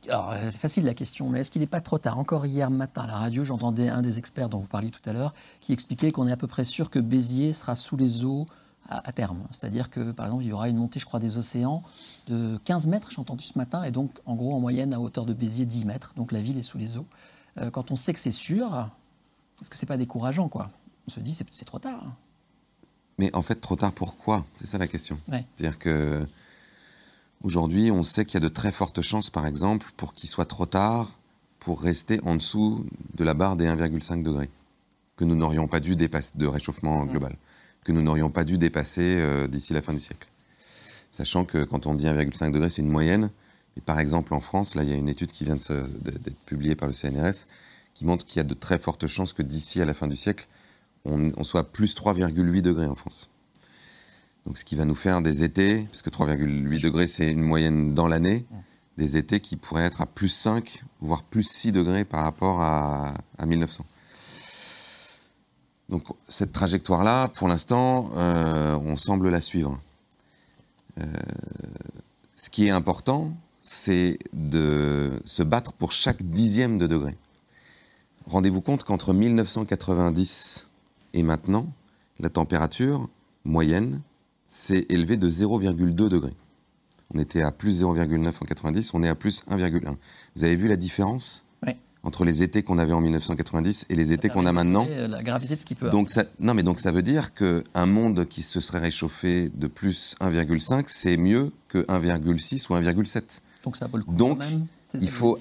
alors, 0.09 0.33
facile 0.53 0.85
la 0.85 0.93
question, 0.93 1.29
mais 1.29 1.41
est-ce 1.41 1.51
qu'il 1.51 1.61
n'est 1.61 1.67
pas 1.67 1.81
trop 1.81 1.97
tard? 1.97 2.19
Encore 2.19 2.45
hier 2.45 2.69
matin 2.71 3.03
à 3.03 3.07
la 3.07 3.17
radio, 3.17 3.43
j'entendais 3.43 3.89
un 3.89 4.01
des 4.01 4.17
experts 4.17 4.49
dont 4.49 4.59
vous 4.59 4.67
parliez 4.67 4.91
tout 4.91 5.07
à 5.09 5.13
l'heure 5.13 5.33
qui 5.61 5.73
expliquait 5.73 6.11
qu'on 6.11 6.27
est 6.27 6.31
à 6.31 6.37
peu 6.37 6.47
près 6.47 6.63
sûr 6.63 6.89
que 6.89 6.99
Béziers 6.99 7.53
sera 7.53 7.75
sous 7.75 7.97
les 7.97 8.23
eaux 8.23 8.45
à, 8.87 9.11
terme. 9.11 9.43
C'est-à-dire 9.49 9.89
que, 9.89 10.11
par 10.11 10.27
exemple, 10.27 10.43
il 10.43 10.49
y 10.49 10.53
aura 10.53 10.69
une 10.69 10.77
montée, 10.77 10.99
je 10.99 11.05
crois, 11.05 11.19
des 11.19 11.37
océans 11.37 11.81
de 12.27 12.57
15 12.65 12.87
mètres, 12.87 13.09
j'ai 13.11 13.19
entendu 13.19 13.43
ce 13.43 13.57
matin, 13.57 13.83
et 13.83 13.91
donc, 13.91 14.11
en 14.25 14.35
gros, 14.35 14.53
en 14.53 14.59
moyenne, 14.59 14.93
à 14.93 14.99
hauteur 14.99 15.25
de 15.25 15.33
Béziers, 15.33 15.65
10 15.65 15.85
mètres. 15.85 16.13
Donc, 16.15 16.31
la 16.31 16.41
ville 16.41 16.57
est 16.57 16.63
sous 16.63 16.77
les 16.77 16.97
eaux. 16.97 17.07
Euh, 17.59 17.71
quand 17.71 17.91
on 17.91 17.95
sait 17.95 18.13
que 18.13 18.19
c'est 18.19 18.31
sûr, 18.31 18.91
est-ce 19.61 19.69
que 19.69 19.75
c'est 19.75 19.87
pas 19.87 19.97
décourageant, 19.97 20.49
quoi? 20.49 20.69
On 21.07 21.11
se 21.11 21.19
dit, 21.19 21.33
c'est 21.33 21.65
trop 21.65 21.79
tard. 21.79 22.13
Mais 23.17 23.35
en 23.35 23.41
fait, 23.41 23.55
trop 23.55 23.75
tard 23.75 23.93
pourquoi? 23.93 24.45
C'est 24.53 24.67
ça 24.67 24.77
la 24.77 24.87
question. 24.87 25.17
C'est-à-dire 25.29 25.79
que 25.79 26.25
aujourd'hui, 27.43 27.91
on 27.91 28.03
sait 28.03 28.25
qu'il 28.25 28.39
y 28.39 28.43
a 28.43 28.47
de 28.47 28.53
très 28.53 28.71
fortes 28.71 29.01
chances, 29.01 29.29
par 29.29 29.45
exemple, 29.45 29.91
pour 29.97 30.13
qu'il 30.13 30.29
soit 30.29 30.45
trop 30.45 30.65
tard 30.65 31.09
pour 31.59 31.81
rester 31.81 32.19
en 32.23 32.35
dessous 32.35 32.85
de 33.15 33.23
la 33.23 33.33
barre 33.33 33.55
des 33.55 33.65
1,5 33.65 34.23
degrés 34.23 34.49
que 35.17 35.23
nous 35.25 35.35
n'aurions 35.35 35.67
pas 35.67 35.79
dû 35.79 35.95
dépasser 35.95 36.33
de 36.35 36.45
réchauffement 36.45 37.05
global 37.05 37.35
que 37.85 37.93
nous 37.93 38.01
n'aurions 38.01 38.29
pas 38.29 38.43
dû 38.43 38.57
dépasser 38.57 39.15
euh, 39.19 39.47
d'ici 39.47 39.71
la 39.71 39.81
fin 39.81 39.93
du 39.93 40.01
siècle. 40.01 40.27
Sachant 41.11 41.45
que 41.45 41.63
quand 41.63 41.85
on 41.85 41.93
dit 41.93 42.05
1,5 42.07 42.51
degré, 42.51 42.69
c'est 42.69 42.81
une 42.81 42.89
moyenne. 42.89 43.29
Et 43.77 43.81
par 43.81 43.99
exemple, 43.99 44.33
en 44.33 44.41
France, 44.41 44.75
là, 44.75 44.83
il 44.83 44.89
y 44.89 44.93
a 44.93 44.95
une 44.95 45.07
étude 45.07 45.31
qui 45.31 45.45
vient 45.45 45.55
d'être 45.55 46.39
publiée 46.45 46.75
par 46.75 46.89
le 46.89 46.93
CNRS 46.93 47.45
qui 47.93 48.03
montre 48.03 48.25
qu'il 48.25 48.37
y 48.37 48.39
a 48.41 48.43
de 48.43 48.53
très 48.53 48.77
fortes 48.77 49.07
chances 49.07 49.31
que 49.31 49.41
d'ici 49.41 49.81
à 49.81 49.85
la 49.85 49.93
fin 49.93 50.07
du 50.07 50.17
siècle, 50.17 50.47
on, 51.05 51.43
soit 51.45 51.71
plus 51.71 51.95
3,8 51.95 52.61
degrés 52.61 52.87
en 52.87 52.95
France. 52.95 53.29
Donc, 54.45 54.57
ce 54.57 54.65
qui 54.65 54.75
va 54.75 54.85
nous 54.85 54.95
faire 54.95 55.21
des 55.21 55.43
étés, 55.43 55.87
parce 55.91 56.01
que 56.01 56.09
3,8 56.09 56.81
degrés, 56.81 57.07
c'est 57.07 57.31
une 57.31 57.41
moyenne 57.41 57.93
dans 57.93 58.07
l'année, 58.07 58.45
des 58.97 59.17
étés 59.17 59.39
qui 59.39 59.55
pourraient 59.57 59.85
être 59.85 60.01
à 60.01 60.05
plus 60.05 60.29
5, 60.29 60.83
voire 61.01 61.23
plus 61.23 61.43
6 61.43 61.71
degrés 61.71 62.05
par 62.05 62.23
rapport 62.23 62.61
à, 62.61 63.13
à 63.37 63.45
1900. 63.45 63.85
Donc 65.89 66.03
cette 66.29 66.51
trajectoire-là, 66.51 67.27
pour 67.29 67.47
l'instant, 67.47 68.09
euh, 68.15 68.77
on 68.77 68.97
semble 68.97 69.29
la 69.29 69.41
suivre. 69.41 69.79
Euh, 70.99 71.03
ce 72.35 72.49
qui 72.49 72.67
est 72.67 72.71
important, 72.71 73.33
c'est 73.61 74.17
de 74.33 75.21
se 75.25 75.43
battre 75.43 75.73
pour 75.73 75.91
chaque 75.91 76.23
dixième 76.23 76.77
de 76.77 76.87
degré. 76.87 77.15
Rendez-vous 78.27 78.61
compte 78.61 78.83
qu'entre 78.83 79.13
1990 79.13 80.67
et 81.13 81.23
maintenant, 81.23 81.67
la 82.19 82.29
température 82.29 83.07
moyenne 83.43 84.01
s'est 84.45 84.85
élevée 84.89 85.17
de 85.17 85.29
0,2 85.29 85.93
degré. 85.93 86.33
On 87.13 87.19
était 87.19 87.41
à 87.41 87.51
plus 87.51 87.83
0,9 87.83 88.27
en 88.27 88.45
90, 88.45 88.93
on 88.93 89.03
est 89.03 89.09
à 89.09 89.15
plus 89.15 89.43
1,1. 89.49 89.95
Vous 90.35 90.43
avez 90.43 90.55
vu 90.55 90.67
la 90.67 90.75
différence 90.75 91.45
entre 92.05 92.23
les 92.23 92.43
étés 92.43 92.61
qu'on 92.61 92.77
avait 92.77 92.93
en 92.93 93.01
1990 93.01 93.87
et 93.89 93.95
les 93.95 94.13
étés 94.13 94.29
qu'on 94.29 94.45
a 94.45 94.53
maintenant? 94.53 94.85
Euh, 94.89 95.07
la 95.07 95.23
gravité 95.23 95.55
de 95.55 95.59
ce 95.59 95.65
qui 95.65 95.73
peut. 95.73 95.89
Donc 95.89 96.11
ça, 96.11 96.23
non, 96.39 96.53
mais 96.53 96.61
donc 96.61 96.79
ça 96.79 96.91
veut 96.91 97.01
dire 97.01 97.33
qu'un 97.33 97.85
monde 97.87 98.27
qui 98.27 98.43
se 98.43 98.59
serait 98.59 98.79
réchauffé 98.79 99.49
de 99.55 99.65
plus 99.65 100.15
1,5, 100.21 100.83
c'est 100.85 101.17
mieux 101.17 101.51
que 101.67 101.79
1,6 101.79 102.67
ou 102.69 102.75
1,7. 102.75 103.41
Donc 103.63 103.75
ça 103.75 103.87
vaut 103.87 103.97
le 103.97 104.03
coup. 104.03 104.13
Donc 104.13 104.39
quand 104.39 104.49
même, 104.49 104.67
il 105.01 105.09
faut 105.09 105.37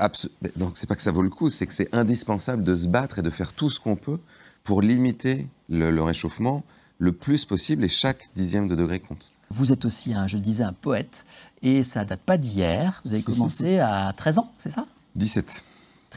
donc 0.57 0.73
c'est 0.75 0.89
pas 0.89 0.97
que 0.97 1.03
ça 1.03 1.13
vaut 1.13 1.23
le 1.23 1.29
coup, 1.29 1.51
c'est 1.51 1.67
que 1.67 1.75
c'est 1.75 1.95
indispensable 1.95 2.65
de 2.65 2.75
se 2.75 2.89
battre 2.89 3.19
et 3.19 3.23
de 3.23 3.31
faire 3.31 3.53
tout 3.53 3.69
ce 3.69 3.79
qu'on 3.79 3.97
peut 3.97 4.19
pour 4.65 4.81
limiter 4.81 5.47
le, 5.69 6.03
réchauffement 6.03 6.65
le 6.99 7.13
plus 7.13 7.45
possible 7.45 7.85
et 7.85 7.89
chaque 7.89 8.29
dixième 8.35 8.69
de 8.69 8.75
degré 8.75 9.01
compte. 9.01 9.31
Vous 9.51 9.73
êtes 9.73 9.85
aussi, 9.85 10.15
un, 10.15 10.27
je 10.27 10.37
le 10.37 10.43
disais, 10.43 10.65
un 10.65 10.73
poète 10.73 11.27
et 11.63 11.83
ça 11.83 12.05
date 12.05 12.21
pas 12.21 12.37
d'hier. 12.37 13.03
Vous 13.05 13.15
avez 13.15 13.23
commencé 13.23 13.79
à 13.79 14.13
13 14.17 14.39
ans, 14.39 14.53
c'est 14.59 14.71
ça? 14.71 14.87
17. 15.17 15.65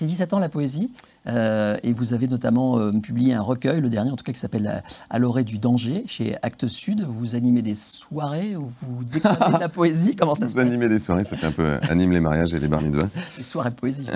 17 0.05 0.33
ans 0.33 0.39
la 0.39 0.49
poésie, 0.49 0.91
euh, 1.27 1.77
et 1.81 1.93
vous 1.93 2.13
avez 2.13 2.27
notamment 2.27 2.77
euh, 2.77 2.91
publié 2.91 3.33
un 3.33 3.41
recueil, 3.41 3.81
le 3.81 3.89
dernier 3.89 4.11
en 4.11 4.15
tout 4.15 4.23
cas, 4.23 4.33
qui 4.33 4.39
s'appelle 4.39 4.83
À 5.09 5.19
l'orée 5.19 5.43
du 5.43 5.57
danger, 5.57 6.03
chez 6.05 6.35
Actes 6.43 6.67
Sud. 6.67 7.01
Vous 7.01 7.35
animez 7.35 7.61
des 7.61 7.73
soirées 7.73 8.55
où 8.55 8.65
vous 8.65 9.03
déclamez 9.03 9.55
de 9.55 9.59
la 9.59 9.69
poésie? 9.69 10.15
Comment 10.15 10.35
ça 10.35 10.47
se 10.47 10.53
passe? 10.53 10.65
Vous 10.65 10.71
animez 10.71 10.89
des 10.89 10.99
soirées, 10.99 11.23
ça 11.23 11.37
fait 11.37 11.47
un 11.47 11.51
peu 11.51 11.65
euh, 11.65 11.79
anime 11.89 12.11
les 12.11 12.19
mariages 12.19 12.53
et 12.53 12.59
les 12.59 12.67
bar 12.67 12.81
mitzvahs. 12.81 13.09
Les 13.37 13.43
soirées 13.43 13.71
de 13.71 13.75
poésie. 13.75 14.05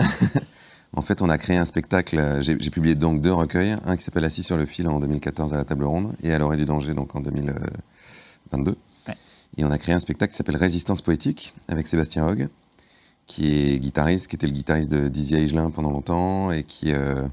en 0.94 1.02
fait, 1.02 1.22
on 1.22 1.30
a 1.30 1.38
créé 1.38 1.58
un 1.58 1.66
spectacle, 1.66 2.40
j'ai 2.42 2.58
publié 2.70 2.96
donc 2.96 3.22
deux 3.22 3.32
recueils, 3.32 3.78
un 3.86 3.96
qui 3.96 4.04
s'appelle 4.04 4.26
Assis 4.26 4.44
sur 4.44 4.58
le 4.58 4.66
fil 4.66 4.88
en 4.88 5.00
2014 5.00 5.54
à 5.54 5.58
la 5.58 5.64
table 5.64 5.86
ronde, 5.86 6.14
et 6.22 6.34
À 6.34 6.38
l'orée 6.38 6.58
du 6.58 6.66
danger 6.66 6.94
donc 6.94 7.16
en 7.16 7.22
2022. 7.22 8.76
Et 9.58 9.66
on 9.66 9.72
a 9.72 9.78
créé 9.78 9.96
un 9.96 10.00
spectacle 10.00 10.32
qui 10.32 10.38
s'appelle 10.38 10.58
Résistance 10.58 11.02
poétique 11.02 11.54
avec 11.68 11.88
Sébastien 11.88 12.28
Hogg 12.28 12.50
qui 13.32 13.74
est 13.74 13.80
guitariste, 13.80 14.28
qui 14.28 14.36
était 14.36 14.48
le 14.48 14.52
guitariste 14.52 14.92
de 14.92 15.08
Dizzy 15.08 15.36
Higelin 15.36 15.72
pendant 15.72 15.92
longtemps 15.92 16.52
et 16.52 16.64
qui, 16.64 16.92
euh, 16.92 17.26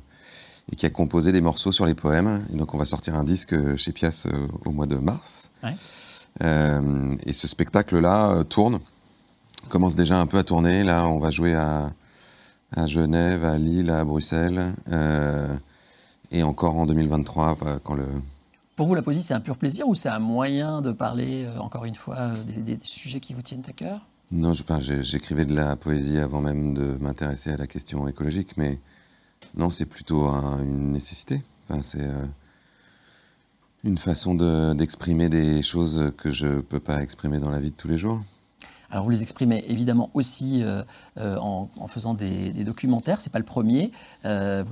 et 0.71 0.77
qui 0.77 0.87
a 0.87 0.91
composé 0.91 1.33
des 1.33 1.41
morceaux 1.41 1.73
sur 1.73 1.87
les 1.87 1.95
poèmes. 1.95 2.45
Et 2.53 2.57
donc 2.57 2.73
on 2.73 2.79
va 2.79 2.85
sortir 2.85 3.17
un 3.17 3.25
disque 3.25 3.55
chez 3.77 3.91
Pias 3.91 4.27
euh, 4.27 4.47
au 4.65 4.71
mois 4.71 4.87
de 4.87 4.97
mars. 4.97 5.51
Euh, 6.43 7.13
et 7.27 7.33
ce 7.33 7.49
spectacle-là 7.49 8.45
tourne, 8.45 8.79
commence 9.69 9.97
déjà 9.97 10.21
un 10.21 10.27
peu 10.27 10.39
à 10.39 10.45
tourner. 10.45 10.85
Là, 10.85 11.09
on 11.09 11.19
va 11.19 11.33
jouer 11.33 11.55
à, 11.55 11.91
à 12.77 12.87
Genève, 12.87 13.45
à 13.45 13.59
Lille, 13.59 13.91
à 13.91 14.05
Bruxelles. 14.05 14.73
et 16.31 16.43
encore 16.43 16.77
en 16.77 16.87
2023, 16.87 17.57
quand 17.83 17.95
le, 17.95 18.05
Pour 18.79 18.87
vous, 18.87 18.95
la 18.95 19.03
poésie, 19.03 19.23
c'est 19.23 19.35
un 19.35 19.41
pur 19.41 19.57
plaisir 19.57 19.89
ou 19.89 19.95
c'est 19.97 20.09
un 20.09 20.21
moyen 20.21 20.81
de 20.83 20.93
parler, 20.93 21.47
euh, 21.47 21.59
encore 21.59 21.85
une 21.85 21.97
fois, 21.97 22.17
euh, 22.17 22.35
des, 22.45 22.79
sujets 22.81 23.19
qui 23.19 23.35
vous 23.35 23.43
tiennent 23.43 23.65
à 23.67 23.73
cœur? 23.73 24.07
Non, 24.31 24.53
j'écrivais 24.53 25.45
de 25.45 25.53
la 25.53 25.75
poésie 25.75 26.19
avant 26.19 26.41
même 26.41 26.75
de 26.75 26.97
m'intéresser 27.01 27.51
à 27.51 27.57
la 27.57 27.67
question 27.67 28.07
écologique, 28.07 28.57
mais 28.57 28.79
non, 29.57 29.71
c'est 29.71 29.85
plutôt 29.85 30.29
une 30.29 30.93
nécessité. 30.93 31.43
Enfin, 31.69 31.83
c'est 31.83 32.03
euh, 32.03 32.25
une 33.83 33.99
façon 33.99 34.37
d'exprimer 34.75 35.29
des 35.29 35.61
choses 35.63 36.13
que 36.17 36.31
je 36.31 36.47
ne 36.47 36.61
peux 36.61 36.79
pas 36.79 37.03
exprimer 37.03 37.41
dans 37.41 37.51
la 37.51 37.59
vie 37.59 37.71
de 37.71 37.77
tous 37.77 37.89
les 37.89 37.99
jours. 37.99 38.23
Alors 38.91 39.05
vous 39.05 39.11
les 39.11 39.23
exprimez 39.23 39.65
évidemment 39.69 40.11
aussi 40.15 40.63
en, 41.17 41.69
faisant 41.89 42.15
des, 42.15 42.53
des 42.53 42.65
documentaires, 42.65 43.21
c'est 43.21 43.33
pas 43.33 43.39
le 43.39 43.45
premier. 43.45 43.93
vous 44.25 44.29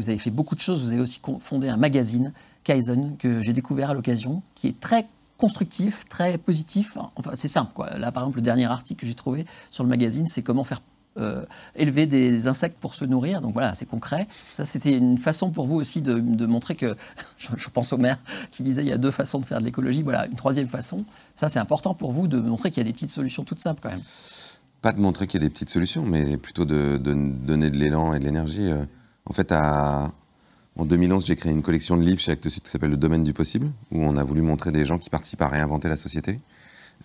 avez 0.08 0.18
fait 0.18 0.30
beaucoup 0.30 0.54
de 0.54 0.60
choses, 0.60 0.82
vous 0.82 0.92
avez 0.92 1.00
aussi 1.00 1.20
fondé 1.38 1.68
un 1.68 1.76
magazine 1.76 2.32
Kaizen 2.66 3.16
que 3.18 3.40
j'ai 3.42 3.52
découvert 3.52 3.90
à 3.90 3.94
l'occasion, 3.94 4.42
qui 4.54 4.66
est 4.66 4.80
très 4.80 5.06
constructif, 5.36 6.06
très 6.08 6.36
positif. 6.36 6.98
Enfin, 7.14 7.30
c'est 7.34 7.48
simple. 7.48 7.72
Quoi. 7.72 7.96
Là, 7.98 8.10
par 8.10 8.24
exemple, 8.24 8.38
le 8.38 8.42
dernier 8.42 8.64
article 8.64 9.00
que 9.00 9.06
j'ai 9.06 9.14
trouvé 9.14 9.46
sur 9.70 9.84
le 9.84 9.88
magazine, 9.88 10.26
c'est 10.26 10.42
comment 10.42 10.64
faire 10.64 10.80
euh, 11.18 11.44
élever 11.74 12.06
des 12.06 12.48
insectes 12.48 12.78
pour 12.78 12.94
se 12.94 13.04
nourrir. 13.04 13.40
Donc 13.40 13.52
voilà, 13.52 13.74
c'est 13.74 13.86
concret. 13.86 14.26
Ça, 14.48 14.64
c'était 14.64 14.96
une 14.96 15.18
façon 15.18 15.50
pour 15.50 15.66
vous 15.66 15.76
aussi 15.76 16.02
de, 16.02 16.46
montrer 16.46 16.74
que, 16.74 16.96
je, 17.38 17.68
pense 17.72 17.92
au 17.92 17.98
maire 17.98 18.18
qui 18.50 18.62
disait 18.62 18.82
il 18.82 18.88
y 18.88 18.92
a 18.92 18.98
deux 18.98 19.10
façons 19.10 19.40
de 19.40 19.46
faire 19.46 19.58
de 19.58 19.64
l'écologie. 19.64 20.02
Voilà, 20.02 20.26
une 20.26 20.34
troisième 20.34 20.68
façon. 20.68 20.98
Ça, 21.34 21.48
c'est 21.48 21.58
important 21.58 21.94
pour 21.94 22.12
vous 22.12 22.28
de 22.28 22.38
montrer 22.38 22.70
qu'il 22.70 22.82
y 22.82 22.86
a 22.86 22.88
des 22.88 22.92
petites 22.92 23.10
solutions 23.10 23.44
toutes 23.44 23.60
simples 23.60 23.80
quand 23.82 23.90
même. 23.90 24.02
Pas 24.82 24.92
de 24.92 25.00
montrer 25.00 25.26
qu'il 25.26 25.40
y 25.40 25.44
a 25.44 25.46
des 25.46 25.52
petites 25.52 25.70
solutions, 25.70 26.04
mais 26.04 26.36
plutôt 26.36 26.64
de, 26.64 26.96
donner 26.96 27.70
de 27.70 27.76
l'élan 27.76 28.14
et 28.14 28.18
de 28.18 28.24
l'énergie. 28.24 28.70
Euh, 28.70 28.84
en 29.24 29.32
fait, 29.32 29.52
en 29.52 30.84
2011, 30.84 31.24
j'ai 31.24 31.36
créé 31.36 31.52
une 31.52 31.62
collection 31.62 31.96
de 31.96 32.02
livres 32.02 32.20
chez 32.20 32.32
Actes 32.32 32.48
Sud 32.48 32.62
qui 32.62 32.70
s'appelle 32.70 32.90
Le 32.90 32.98
Domaine 32.98 33.24
du 33.24 33.32
Possible, 33.32 33.70
où 33.90 34.02
on 34.02 34.16
a 34.16 34.24
voulu 34.24 34.42
montrer 34.42 34.72
des 34.72 34.84
gens 34.84 34.98
qui 34.98 35.08
participent 35.08 35.42
à 35.42 35.48
réinventer 35.48 35.88
la 35.88 35.96
société, 35.96 36.38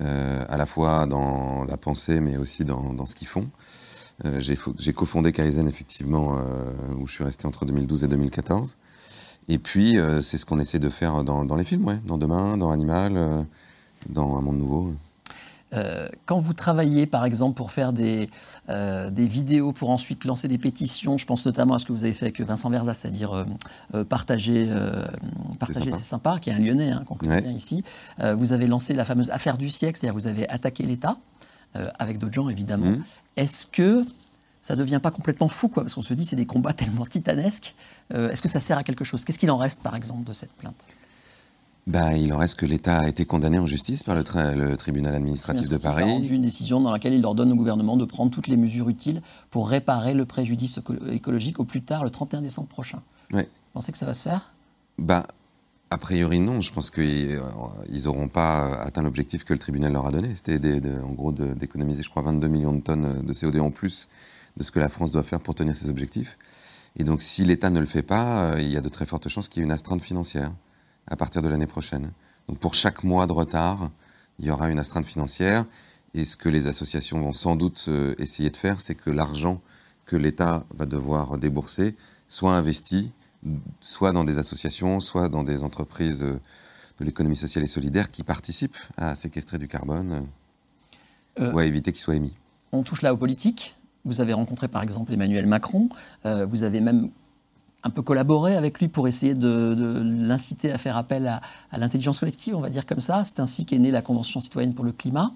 euh, 0.02 0.44
à 0.50 0.58
la 0.58 0.66
fois 0.66 1.06
dans 1.06 1.64
la 1.64 1.78
pensée, 1.78 2.20
mais 2.20 2.38
aussi 2.38 2.66
dans, 2.66 3.06
ce 3.06 3.16
qu'ils 3.16 3.30
font. 3.30 3.50
Euh, 4.26 4.40
j'ai 4.40 4.94
cofondé 4.94 5.32
Kaizen, 5.32 5.68
effectivement, 5.68 6.38
euh, 6.38 6.74
où 7.00 7.08
je 7.08 7.14
suis 7.14 7.24
resté 7.24 7.48
entre 7.48 7.66
2012 7.66 8.04
et 8.04 8.08
2014. 8.08 8.78
Et 9.48 9.58
puis, 9.58 9.98
c'est 10.22 10.38
ce 10.38 10.46
qu'on 10.46 10.60
essaie 10.60 10.80
de 10.80 10.88
faire 10.90 11.24
dans, 11.24 11.44
dans, 11.44 11.56
les 11.56 11.64
films, 11.64 11.86
ouais, 11.86 12.00
dans 12.06 12.18
Demain, 12.18 12.58
dans 12.58 12.70
Animal, 12.70 13.46
dans 14.08 14.38
Un 14.38 14.42
Monde 14.42 14.60
Nouveau. 14.60 14.94
Euh, 15.74 16.08
quand 16.26 16.40
vous 16.40 16.54
travaillez, 16.54 17.06
par 17.06 17.24
exemple, 17.24 17.56
pour 17.56 17.72
faire 17.72 17.94
des, 17.94 18.30
euh, 18.70 19.10
des, 19.10 19.28
vidéos, 19.28 19.72
pour 19.72 19.90
ensuite 19.90 20.26
lancer 20.26 20.48
des 20.48 20.58
pétitions, 20.58 21.18
je 21.18 21.26
pense 21.26 21.46
notamment 21.46 21.76
à 21.76 21.80
ce 21.80 21.86
que 21.86 21.94
vous 21.94 22.04
avez 22.04 22.14
fait 22.14 22.26
avec 22.26 22.42
Vincent 22.42 22.70
Verza, 22.70 22.94
c'est-à-dire 22.94 23.46
euh, 23.94 24.04
partager, 24.04 24.70
partager 25.60 25.92
c'est 25.92 26.00
sympa, 26.00 26.40
qui 26.40 26.50
est 26.50 26.54
un 26.54 26.60
Lyonnais, 26.60 26.92
hein, 26.92 27.04
qu'on 27.06 27.16
connaît 27.16 27.42
bien 27.42 27.52
ici. 27.52 27.84
vous 28.36 28.54
avez 28.54 28.68
lancé 28.68 28.94
la 28.94 29.06
fameuse 29.06 29.30
affaire 29.30 29.58
du 29.58 29.70
siècle, 29.70 29.98
c'est-à-dire 29.98 30.14
vous 30.14 30.28
avez 30.28 30.48
attaqué 30.50 30.84
l'État, 30.84 31.18
avec 32.00 32.18
d'autres 32.18 32.34
gens 32.34 32.50
évidemment. 32.50 32.92
Mmh. 32.92 33.04
Est-ce 33.38 33.66
que 33.66 34.04
ça 34.62 34.76
ne 34.76 34.80
devient 34.80 35.00
pas 35.02 35.12
complètement 35.12 35.48
fou, 35.48 35.70
quoi, 35.70 35.84
parce 35.84 35.96
qu'on 35.96 36.02
se 36.02 36.14
dit 36.14 36.26
c'est 36.26 36.36
des 36.36 36.46
combats 36.46 36.74
tellement 36.74 37.06
titanesques. 37.06 37.76
Est-ce 38.14 38.42
que 38.42 38.50
ça 38.50 38.60
sert 38.60 38.78
à 38.78 38.84
quelque 38.84 39.04
chose? 39.04 39.26
Qu'est-ce 39.26 39.40
qu'il 39.40 39.52
en 39.52 39.58
reste, 39.58 39.82
par 39.82 39.96
exemple, 39.96 40.24
de 40.24 40.34
cette 40.34 40.52
plainte? 40.54 40.76
Bah, 41.88 42.16
il 42.16 42.32
en 42.32 42.38
reste 42.38 42.56
que 42.56 42.66
l'État 42.66 43.00
a 43.00 43.08
été 43.08 43.26
condamné 43.26 43.58
en 43.58 43.66
justice 43.66 44.04
par 44.04 44.16
le, 44.16 44.24
le 44.56 44.78
tribunal 44.78 45.16
administratif 45.16 45.68
de 45.68 45.78
Paris. 45.78 46.04
Il 46.06 46.10
a 46.10 46.14
rendu 46.14 46.36
une 46.36 46.42
décision 46.42 46.80
dans 46.80 46.92
laquelle 46.92 47.14
il 47.14 47.26
ordonne 47.26 47.52
au 47.52 47.56
gouvernement 47.56 47.98
de 47.98 48.06
prendre 48.06 48.30
toutes 48.32 48.48
les 48.48 48.58
mesures 48.58 48.88
utiles 48.88 49.22
pour 49.50 49.68
réparer 49.68 50.14
le 50.14 50.26
préjudice 50.26 50.80
écologique 51.10 51.60
au 51.60 51.64
plus 51.64 51.82
tard 51.82 52.04
le 52.04 52.12
31 52.12 52.42
décembre 52.42 52.68
prochain. 52.68 53.02
Vous 53.32 53.42
pensez 53.74 53.92
que 53.92 53.98
ça 53.98 54.06
va 54.06 54.14
se 54.14 54.24
faire? 54.24 54.54
Bah, 55.00 55.26
A 55.94 55.98
priori, 55.98 56.40
non. 56.40 56.62
Je 56.62 56.72
pense 56.72 56.90
qu'ils 56.90 57.42
n'auront 58.06 58.30
pas 58.30 58.76
atteint 58.76 59.02
l'objectif 59.02 59.44
que 59.44 59.52
le 59.52 59.60
tribunal 59.60 59.92
leur 59.92 60.08
a 60.08 60.12
donné. 60.12 60.34
C'était 60.36 60.82
en 61.04 61.12
gros 61.12 61.34
d'économiser, 61.34 62.02
je 62.02 62.10
crois, 62.10 62.24
22 62.24 62.48
millions 62.48 62.72
de 62.72 62.80
tonnes 62.80 63.26
de 63.26 63.34
CO2 63.34 63.60
en 63.60 63.72
plus 63.72 64.08
de 64.56 64.64
ce 64.64 64.72
que 64.72 64.80
la 64.80 64.88
France 64.88 65.12
doit 65.12 65.24
faire 65.24 65.42
pour 65.42 65.54
tenir 65.54 65.76
ses 65.76 65.90
objectifs. 65.90 66.38
Et 66.96 67.04
donc, 67.04 67.22
si 67.22 67.44
l'État 67.44 67.70
ne 67.70 67.80
le 67.82 67.86
fait 67.86 68.04
pas, 68.04 68.54
euh, 68.54 68.62
il 68.62 68.72
y 68.72 68.78
a 68.78 68.82
de 68.82 68.88
très 68.88 69.06
fortes 69.06 69.28
chances 69.28 69.50
qu'il 69.50 69.62
y 69.62 69.64
ait 69.64 69.66
une 69.66 69.74
astreinte 69.74 70.02
financière 70.02 70.54
à 71.08 71.18
partir 71.18 71.42
de 71.42 71.50
l'année 71.50 71.68
prochaine. 71.68 72.12
Donc 72.48 72.58
pour 72.58 72.74
chaque 72.74 73.04
mois 73.04 73.28
de 73.28 73.34
retard, 73.34 73.92
il 74.40 74.46
y 74.46 74.52
aura 74.52 74.70
une 74.70 74.80
astreinte 74.80 75.06
financière. 75.06 75.66
Et 76.14 76.24
ce 76.24 76.38
que 76.38 76.48
les 76.48 76.68
associations 76.68 77.20
vont 77.20 77.34
sans 77.34 77.58
doute 77.58 77.86
euh, 77.90 78.16
essayer 78.18 78.50
de 78.50 78.58
faire, 78.58 78.80
c'est 78.80 78.96
que 78.96 79.10
l'argent 79.10 79.62
que 80.06 80.16
l'État 80.16 80.66
va 80.74 80.86
devoir 80.86 81.38
débourser 81.38 81.98
soit 82.30 82.54
investi, 82.54 83.12
soit 83.80 84.12
dans 84.12 84.24
des 84.24 84.38
associations, 84.38 85.00
soit 85.00 85.30
dans 85.30 85.44
des 85.44 85.64
entreprises 85.64 86.24
euh, 86.24 86.40
de 87.00 87.06
l'économie 87.06 87.36
sociale 87.36 87.64
et 87.64 87.68
solidaire 87.68 88.12
qui 88.12 88.24
participent 88.24 88.78
à 88.98 89.16
séquestrer 89.16 89.58
du 89.58 89.68
carbone 89.68 90.28
euh, 91.40 91.52
ou 91.52 91.60
à 91.60 91.66
éviter 91.66 91.92
qu'il 91.92 92.02
soit 92.02 92.16
émis. 92.16 92.34
On 92.72 92.84
touche 92.84 93.02
là 93.02 93.14
aux 93.14 93.18
politiques. 93.18 93.76
Vous 94.06 94.22
avez 94.22 94.34
rencontré 94.34 94.68
par 94.68 94.82
exemple 94.84 95.14
Emmanuel 95.14 95.46
Macron. 95.46 95.90
vous 96.24 96.64
avez 96.64 96.82
même 96.82 97.12
un 97.84 97.90
peu 97.90 98.02
collaboré 98.02 98.56
avec 98.56 98.80
lui 98.80 98.88
pour 98.88 99.08
essayer 99.08 99.34
de, 99.34 100.02
l'inciter 100.04 100.72
à 100.72 100.78
faire 100.78 100.98
appel 100.98 101.28
à, 101.28 101.78
l'intelligence 101.78 102.20
collective, 102.20 102.56
on 102.56 102.62
va 102.62 102.70
dire 102.70 102.86
comme 102.86 103.00
ça. 103.00 103.24
C'est 103.24 103.40
ainsi 103.40 103.66
qu'est 103.66 103.80
née 103.80 103.92
la 103.92 104.02
Convention 104.02 104.40
citoyenne 104.40 104.74
pour 104.74 104.86
le 104.86 104.92
climat. 104.92 105.34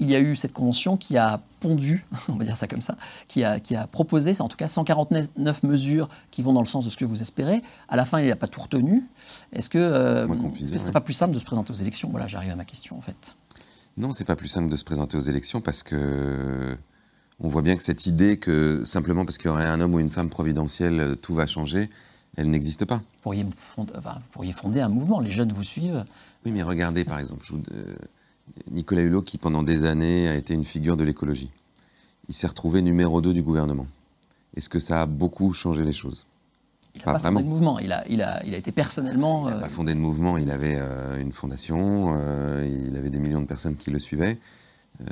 Il 0.00 0.10
y 0.10 0.16
a 0.16 0.20
eu 0.20 0.34
cette 0.34 0.52
convention 0.52 0.96
qui 0.96 1.16
a 1.16 1.40
pondu, 1.60 2.04
on 2.28 2.34
va 2.34 2.44
dire 2.44 2.56
ça 2.56 2.66
comme 2.66 2.80
ça, 2.80 2.96
qui 3.28 3.44
a, 3.44 3.60
qui 3.60 3.76
a 3.76 3.86
proposé, 3.86 4.34
en 4.40 4.48
tout 4.48 4.56
cas 4.56 4.68
149 4.68 5.62
mesures 5.62 6.08
qui 6.30 6.42
vont 6.42 6.52
dans 6.52 6.62
le 6.62 6.66
sens 6.66 6.84
de 6.84 6.90
ce 6.90 6.96
que 6.96 7.04
vous 7.04 7.20
espérez. 7.20 7.62
À 7.88 7.96
la 7.96 8.04
fin, 8.04 8.20
il 8.20 8.28
n'a 8.28 8.36
pas 8.36 8.48
tout 8.48 8.60
retenu. 8.60 9.04
Est-ce 9.52 9.70
que, 9.70 9.78
euh, 9.78 10.26
ce 10.58 10.78
serait 10.78 10.92
pas 10.92 11.00
plus 11.00 11.14
simple 11.14 11.34
de 11.34 11.38
se 11.38 11.44
présenter 11.44 11.70
aux 11.70 11.76
élections? 11.76 12.08
Voilà, 12.10 12.26
j'arrive 12.26 12.50
à 12.50 12.56
ma 12.56 12.64
question 12.64 12.98
en 12.98 13.02
fait. 13.02 13.36
Non, 13.96 14.12
c'est 14.12 14.24
pas 14.24 14.36
plus 14.36 14.48
simple 14.48 14.68
de 14.68 14.76
se 14.76 14.84
présenter 14.84 15.16
aux 15.16 15.20
élections 15.20 15.60
parce 15.60 15.82
que 15.82 16.76
on 17.40 17.48
voit 17.48 17.62
bien 17.62 17.76
que 17.76 17.82
cette 17.82 18.06
idée 18.06 18.36
que 18.38 18.84
simplement 18.84 19.24
parce 19.24 19.38
qu'il 19.38 19.50
y 19.50 19.52
aurait 19.52 19.66
un 19.66 19.80
homme 19.80 19.94
ou 19.94 19.98
une 19.98 20.10
femme 20.10 20.28
providentielle, 20.28 21.00
euh, 21.00 21.14
tout 21.14 21.34
va 21.34 21.46
changer, 21.46 21.90
elle 22.36 22.50
n'existe 22.50 22.84
pas. 22.84 22.96
Vous 22.96 23.22
pourriez, 23.22 23.46
fonder, 23.56 23.92
vous 23.94 24.28
pourriez, 24.30 24.52
fonder, 24.52 24.80
un 24.80 24.88
mouvement, 24.88 25.20
les 25.20 25.30
jeunes 25.30 25.52
vous 25.52 25.64
suivent. 25.64 26.04
Oui, 26.44 26.52
mais 26.52 26.62
regardez 26.62 27.04
par 27.04 27.18
exemple 27.18 27.44
euh, 27.72 27.94
Nicolas 28.70 29.02
Hulot 29.02 29.22
qui 29.22 29.38
pendant 29.38 29.62
des 29.62 29.84
années 29.84 30.28
a 30.28 30.34
été 30.34 30.54
une 30.54 30.64
figure 30.64 30.96
de 30.96 31.04
l'écologie. 31.04 31.50
Il 32.28 32.34
s'est 32.34 32.46
retrouvé 32.46 32.82
numéro 32.82 33.20
2 33.20 33.32
du 33.32 33.42
gouvernement. 33.42 33.86
Est-ce 34.56 34.68
que 34.68 34.80
ça 34.80 35.02
a 35.02 35.06
beaucoup 35.06 35.52
changé 35.52 35.84
les 35.84 35.92
choses? 35.92 36.26
Il 36.94 37.02
n'a 37.06 37.12
pas, 37.12 37.20
fondé 37.20 37.42
de 37.42 37.48
mouvement, 37.48 37.78
il 37.78 37.92
a, 37.92 38.06
il 38.08 38.20
a, 38.20 38.44
il 38.44 38.52
a 38.52 38.56
été 38.56 38.72
personnellement... 38.72 39.48
Il 39.48 39.54
n'a 39.54 39.60
pas 39.60 39.68
fondé 39.68 39.94
de 39.94 40.00
mouvement, 40.00 40.36
il 40.38 40.50
avait 40.50 40.76
euh, 40.76 41.20
une 41.20 41.30
fondation, 41.30 42.16
il 42.64 42.96
avait 42.96 43.10
des 43.10 43.20
millions 43.20 43.40
de 43.40 43.46
personnes 43.46 43.76
qui 43.76 43.90
le 43.90 44.00
suivaient. 44.00 44.38
Euh, 45.00 45.04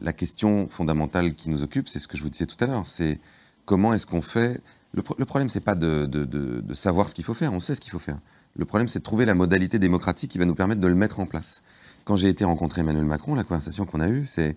la 0.00 0.12
question 0.12 0.68
fondamentale 0.68 1.34
qui 1.34 1.50
nous 1.50 1.62
occupe, 1.62 1.88
c'est 1.88 1.98
ce 1.98 2.08
que 2.08 2.16
je 2.16 2.22
vous 2.22 2.28
disais 2.28 2.46
tout 2.46 2.62
à 2.62 2.66
l'heure, 2.66 2.86
c'est 2.86 3.18
comment 3.64 3.92
est-ce 3.92 4.06
qu'on 4.06 4.22
fait... 4.22 4.60
Le, 4.92 5.02
le 5.18 5.24
problème, 5.24 5.48
c'est 5.48 5.60
pas 5.60 5.74
de, 5.74 6.06
de, 6.06 6.74
savoir 6.74 7.08
ce 7.08 7.14
qu'il 7.14 7.24
faut 7.24 7.34
faire, 7.34 7.52
on 7.52 7.60
sait 7.60 7.74
ce 7.74 7.80
qu'il 7.80 7.90
faut 7.90 7.98
faire. 7.98 8.18
Le 8.56 8.64
problème, 8.64 8.88
c'est 8.88 9.00
de 9.00 9.04
trouver 9.04 9.26
la 9.26 9.34
modalité 9.34 9.78
démocratique 9.78 10.30
qui 10.30 10.38
va 10.38 10.44
nous 10.44 10.54
permettre 10.54 10.80
de 10.80 10.88
le 10.88 10.94
mettre 10.94 11.20
en 11.20 11.26
place. 11.26 11.62
Quand 12.08 12.16
j'ai 12.16 12.30
été 12.30 12.46
rencontrer 12.46 12.80
Emmanuel 12.80 13.04
Macron, 13.04 13.34
la 13.34 13.44
conversation 13.44 13.84
qu'on 13.84 14.00
a 14.00 14.08
eue, 14.08 14.24
c'est 14.24 14.56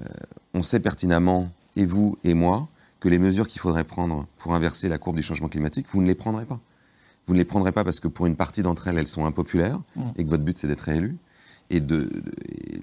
euh, 0.00 0.04
on 0.54 0.64
sait 0.64 0.80
pertinemment, 0.80 1.52
et 1.76 1.86
vous 1.86 2.18
et 2.24 2.34
moi, 2.34 2.66
que 2.98 3.08
les 3.08 3.20
mesures 3.20 3.46
qu'il 3.46 3.60
faudrait 3.60 3.84
prendre 3.84 4.26
pour 4.38 4.56
inverser 4.56 4.88
la 4.88 4.98
courbe 4.98 5.14
du 5.14 5.22
changement 5.22 5.46
climatique, 5.46 5.86
vous 5.90 6.02
ne 6.02 6.08
les 6.08 6.16
prendrez 6.16 6.46
pas. 6.46 6.58
Vous 7.28 7.34
ne 7.34 7.38
les 7.38 7.44
prendrez 7.44 7.70
pas 7.70 7.84
parce 7.84 8.00
que 8.00 8.08
pour 8.08 8.26
une 8.26 8.34
partie 8.34 8.62
d'entre 8.62 8.88
elles, 8.88 8.98
elles 8.98 9.06
sont 9.06 9.24
impopulaires 9.24 9.80
mmh. 9.94 10.02
et 10.16 10.24
que 10.24 10.30
votre 10.30 10.42
but, 10.42 10.58
c'est 10.58 10.66
d'être 10.66 10.80
réélu. 10.80 11.16
Et, 11.70 11.78
de, 11.78 12.10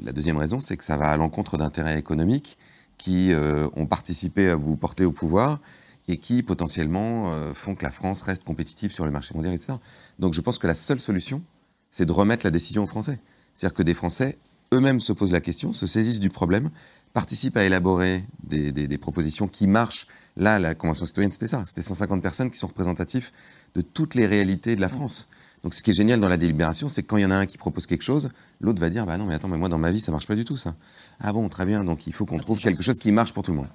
la 0.01 0.13
deuxième 0.13 0.37
raison, 0.37 0.61
c'est 0.61 0.77
que 0.77 0.85
ça 0.85 0.95
va 0.95 1.09
à 1.09 1.17
l'encontre 1.17 1.57
d'intérêts 1.57 1.99
économiques 1.99 2.57
qui 2.97 3.33
euh, 3.33 3.67
ont 3.73 3.87
participé 3.87 4.47
à 4.47 4.55
vous 4.55 4.77
porter 4.77 5.03
au 5.03 5.11
pouvoir 5.11 5.59
et 6.07 6.15
qui 6.15 6.43
potentiellement 6.43 7.33
euh, 7.33 7.53
font 7.53 7.75
que 7.75 7.83
la 7.83 7.91
France 7.91 8.21
reste 8.21 8.45
compétitive 8.45 8.93
sur 8.93 9.03
le 9.03 9.11
marché 9.11 9.33
mondial, 9.35 9.53
etc. 9.53 9.73
Donc 10.17 10.33
je 10.33 10.39
pense 10.39 10.59
que 10.59 10.67
la 10.67 10.75
seule 10.75 11.01
solution, 11.01 11.43
c'est 11.91 12.05
de 12.05 12.13
remettre 12.13 12.45
la 12.45 12.51
décision 12.51 12.85
aux 12.85 12.87
Français. 12.87 13.19
C'est-à-dire 13.57 13.73
que 13.73 13.81
des 13.81 13.95
Français 13.95 14.37
eux-mêmes 14.71 14.99
se 14.99 15.13
posent 15.13 15.31
la 15.31 15.41
question, 15.41 15.73
se 15.73 15.87
saisissent 15.87 16.19
du 16.19 16.29
problème, 16.29 16.69
participent 17.13 17.57
à 17.57 17.63
élaborer 17.63 18.23
des, 18.43 18.71
des 18.71 18.97
propositions 18.99 19.47
qui 19.47 19.65
marchent. 19.65 20.05
Là, 20.35 20.59
la 20.59 20.75
Convention 20.75 21.07
citoyenne, 21.07 21.31
c'était 21.31 21.47
ça. 21.47 21.63
C'était 21.65 21.81
150 21.81 22.21
personnes 22.21 22.51
qui 22.51 22.59
sont 22.59 22.67
représentatives 22.67 23.31
de 23.73 23.81
toutes 23.81 24.13
les 24.13 24.27
réalités 24.27 24.75
de 24.75 24.81
la 24.81 24.89
France. 24.89 25.27
Donc 25.63 25.73
ce 25.73 25.81
qui 25.81 25.89
est 25.89 25.95
génial 25.95 26.19
dans 26.19 26.27
la 26.27 26.37
délibération, 26.37 26.87
c'est 26.87 27.01
que 27.01 27.07
quand 27.07 27.17
il 27.17 27.23
y 27.23 27.25
en 27.25 27.31
a 27.31 27.35
un 27.35 27.47
qui 27.47 27.57
propose 27.57 27.87
quelque 27.87 28.03
chose, 28.03 28.29
l'autre 28.61 28.79
va 28.79 28.91
dire 28.91 29.07
bah 29.07 29.17
non 29.17 29.25
mais 29.25 29.33
attends 29.33 29.47
mais 29.47 29.57
moi 29.57 29.69
dans 29.69 29.79
ma 29.79 29.91
vie 29.91 29.99
ça 29.99 30.11
marche 30.11 30.27
pas 30.27 30.35
du 30.35 30.45
tout 30.45 30.55
ça. 30.55 30.75
Ah 31.19 31.33
bon 31.33 31.49
très 31.49 31.65
bien 31.65 31.83
donc 31.83 32.05
il 32.05 32.13
faut 32.13 32.27
qu'on 32.27 32.37
trouve 32.37 32.59
quelque 32.59 32.83
chose 32.83 32.99
qui 32.99 33.11
marche 33.11 33.33
pour 33.33 33.41
tout 33.41 33.51
le 33.51 33.57
monde. 33.57 33.67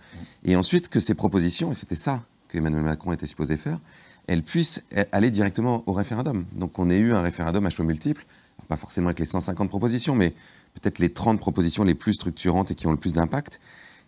Et 0.45 0.55
ensuite 0.55 0.89
que 0.89 1.01
ces 1.01 1.15
propositions 1.15 1.73
et 1.73 1.75
c'était 1.75 1.97
ça 1.97 2.23
que 2.47 2.59
Emmanuel 2.59 2.83
Macron 2.83 3.13
était 3.13 3.27
supposé 3.27 3.57
faire, 3.57 3.81
elles 4.29 4.45
puissent 4.45 4.85
aller 5.11 5.31
directement 5.31 5.83
au 5.87 5.93
référendum. 5.93 6.45
Donc 6.55 6.79
on 6.79 6.89
ait 6.89 7.01
eu 7.01 7.13
un 7.13 7.21
référendum 7.21 7.67
à 7.67 7.71
choix 7.71 7.85
multiples, 7.85 8.25
pas 8.69 8.77
forcément 8.77 9.09
avec 9.09 9.19
les 9.19 9.25
150 9.25 9.69
propositions 9.69 10.15
mais 10.15 10.35
peut-être 10.75 10.99
les 10.99 11.13
30 11.13 11.39
propositions 11.39 11.85
les 11.85 11.95
plus 11.95 12.15
structurantes 12.15 12.71
et 12.71 12.75
qui 12.75 12.87
ont 12.87 12.93
le 12.93 12.97
plus 12.97 13.13
d'impact 13.13 13.61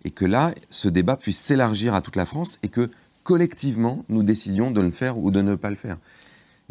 et 0.05 0.11
que 0.11 0.25
là 0.25 0.55
ce 0.71 0.89
débat 0.89 1.17
puisse 1.17 1.39
s'élargir 1.39 1.95
à 1.95 2.01
toute 2.01 2.17
la 2.17 2.27
France 2.27 2.59
et 2.63 2.69
que 2.69 2.91
collectivement 3.23 4.05
nous 4.09 4.23
décidions 4.23 4.71
de 4.71 4.81
le 4.81 4.91
faire 4.91 5.19
ou 5.19 5.31
de 5.31 5.43
ne 5.43 5.55
pas 5.57 5.71
le 5.71 5.77
faire. 5.77 5.99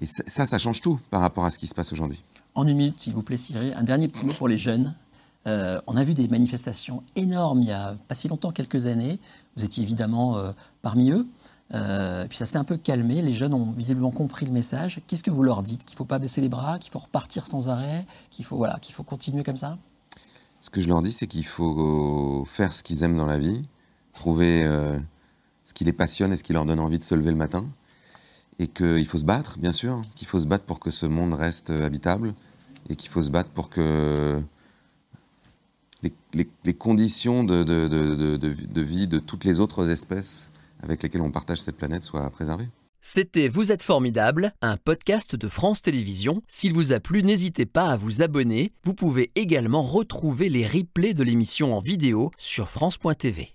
Et 0.01 0.05
ça, 0.05 0.45
ça 0.45 0.57
change 0.57 0.81
tout 0.81 0.99
par 1.11 1.21
rapport 1.21 1.45
à 1.45 1.51
ce 1.51 1.59
qui 1.59 1.67
se 1.67 1.75
passe 1.75 1.91
aujourd'hui. 1.93 2.23
En 2.55 2.67
une 2.67 2.77
minute, 2.77 2.99
s'il 2.99 3.13
vous 3.13 3.23
plaît, 3.23 3.37
Cyril, 3.37 3.73
un 3.77 3.83
dernier 3.83 4.07
petit 4.07 4.25
mot 4.25 4.33
pour 4.33 4.47
les 4.47 4.57
jeunes. 4.57 4.95
Euh, 5.45 5.79
on 5.87 5.97
a 5.97 6.03
vu 6.03 6.13
des 6.13 6.27
manifestations 6.27 7.03
énormes 7.15 7.61
il 7.61 7.67
y 7.67 7.71
a 7.71 7.97
pas 8.07 8.15
si 8.15 8.27
longtemps, 8.27 8.51
quelques 8.51 8.85
années. 8.85 9.19
Vous 9.57 9.65
étiez 9.65 9.83
évidemment 9.83 10.37
euh, 10.37 10.51
parmi 10.81 11.11
eux. 11.11 11.27
Euh, 11.73 12.25
puis 12.27 12.37
ça 12.37 12.45
s'est 12.45 12.57
un 12.57 12.63
peu 12.63 12.77
calmé. 12.77 13.21
Les 13.21 13.33
jeunes 13.33 13.53
ont 13.53 13.71
visiblement 13.71 14.11
compris 14.11 14.45
le 14.45 14.51
message. 14.51 15.01
Qu'est-ce 15.07 15.23
que 15.23 15.31
vous 15.31 15.43
leur 15.43 15.63
dites? 15.63 15.85
Qu'il 15.85 15.95
ne 15.95 15.97
faut 15.97 16.05
pas 16.05 16.19
baisser 16.19 16.41
les 16.41 16.49
bras, 16.49 16.79
qu'il 16.79 16.91
faut 16.91 16.99
repartir 16.99 17.47
sans 17.47 17.69
arrêt, 17.69 18.05
qu'il 18.29 18.45
faut, 18.45 18.57
voilà, 18.57 18.77
qu'il 18.81 18.93
faut 18.93 19.03
continuer 19.03 19.43
comme 19.43 19.57
ça? 19.57 19.77
Ce 20.59 20.69
que 20.69 20.81
je 20.81 20.87
leur 20.87 21.01
dis, 21.01 21.11
c'est 21.11 21.27
qu'il 21.27 21.45
faut 21.45 22.45
faire 22.45 22.73
ce 22.73 22.83
qu'ils 22.83 23.03
aiment 23.03 23.17
dans 23.17 23.25
la 23.25 23.37
vie, 23.37 23.61
trouver 24.13 24.63
ce 25.65 25.73
qui 25.73 25.83
les 25.83 25.91
passionne 25.91 26.31
et 26.31 26.37
ce 26.37 26.43
qui 26.43 26.53
leur 26.53 26.65
donne 26.65 26.79
envie 26.79 26.99
de 26.99 27.03
se 27.03 27.15
lever 27.15 27.31
le 27.31 27.37
matin. 27.37 27.65
Et 28.59 28.67
qu'il 28.67 29.05
faut 29.05 29.17
se 29.17 29.25
battre, 29.25 29.57
bien 29.57 29.73
sûr, 29.73 30.01
qu'il 30.15 30.27
faut 30.27 30.39
se 30.39 30.45
battre 30.45 30.63
pour 30.63 30.79
que 30.79 30.89
ce 30.89 31.05
monde 31.05 31.33
reste 31.33 31.69
habitable 31.69 32.33
et 32.89 32.95
qu'il 32.95 33.09
faut 33.09 33.21
se 33.21 33.29
battre 33.29 33.49
pour 33.49 33.69
que 33.69 34.41
les, 36.33 36.73
conditions 36.73 37.43
de, 37.43 38.81
vie 38.81 39.07
de 39.07 39.19
toutes 39.19 39.43
les 39.43 39.59
autres 39.59 39.89
espèces 39.89 40.51
avec 40.83 41.01
lesquelles 41.01 41.21
on 41.21 41.31
partage 41.31 41.61
cette 41.61 41.77
planète 41.77 42.03
soient 42.03 42.29
préservées. 42.29 42.67
C'était 43.01 43.49
Vous 43.49 43.71
êtes 43.71 43.83
formidable, 43.83 44.53
un 44.61 44.77
podcast 44.77 45.35
de 45.35 45.47
France 45.49 45.81
Télévisions. 45.81 46.41
S'il 46.47 46.73
vous 46.73 46.93
a 46.93 47.01
plu, 47.01 47.23
n'hésitez 47.23 47.65
pas 47.65 47.87
à 47.87 47.97
vous 47.97 48.21
abonner. 48.21 48.71
Vous 48.85 48.93
pouvez 48.93 49.31
également 49.35 49.83
retrouver 49.83 50.47
les 50.47 50.65
replays 50.65 51.13
de 51.13 51.23
l'émission 51.23 51.75
en 51.75 51.79
vidéo 51.79 52.31
sur 52.37 52.69
France.tv. 52.69 53.53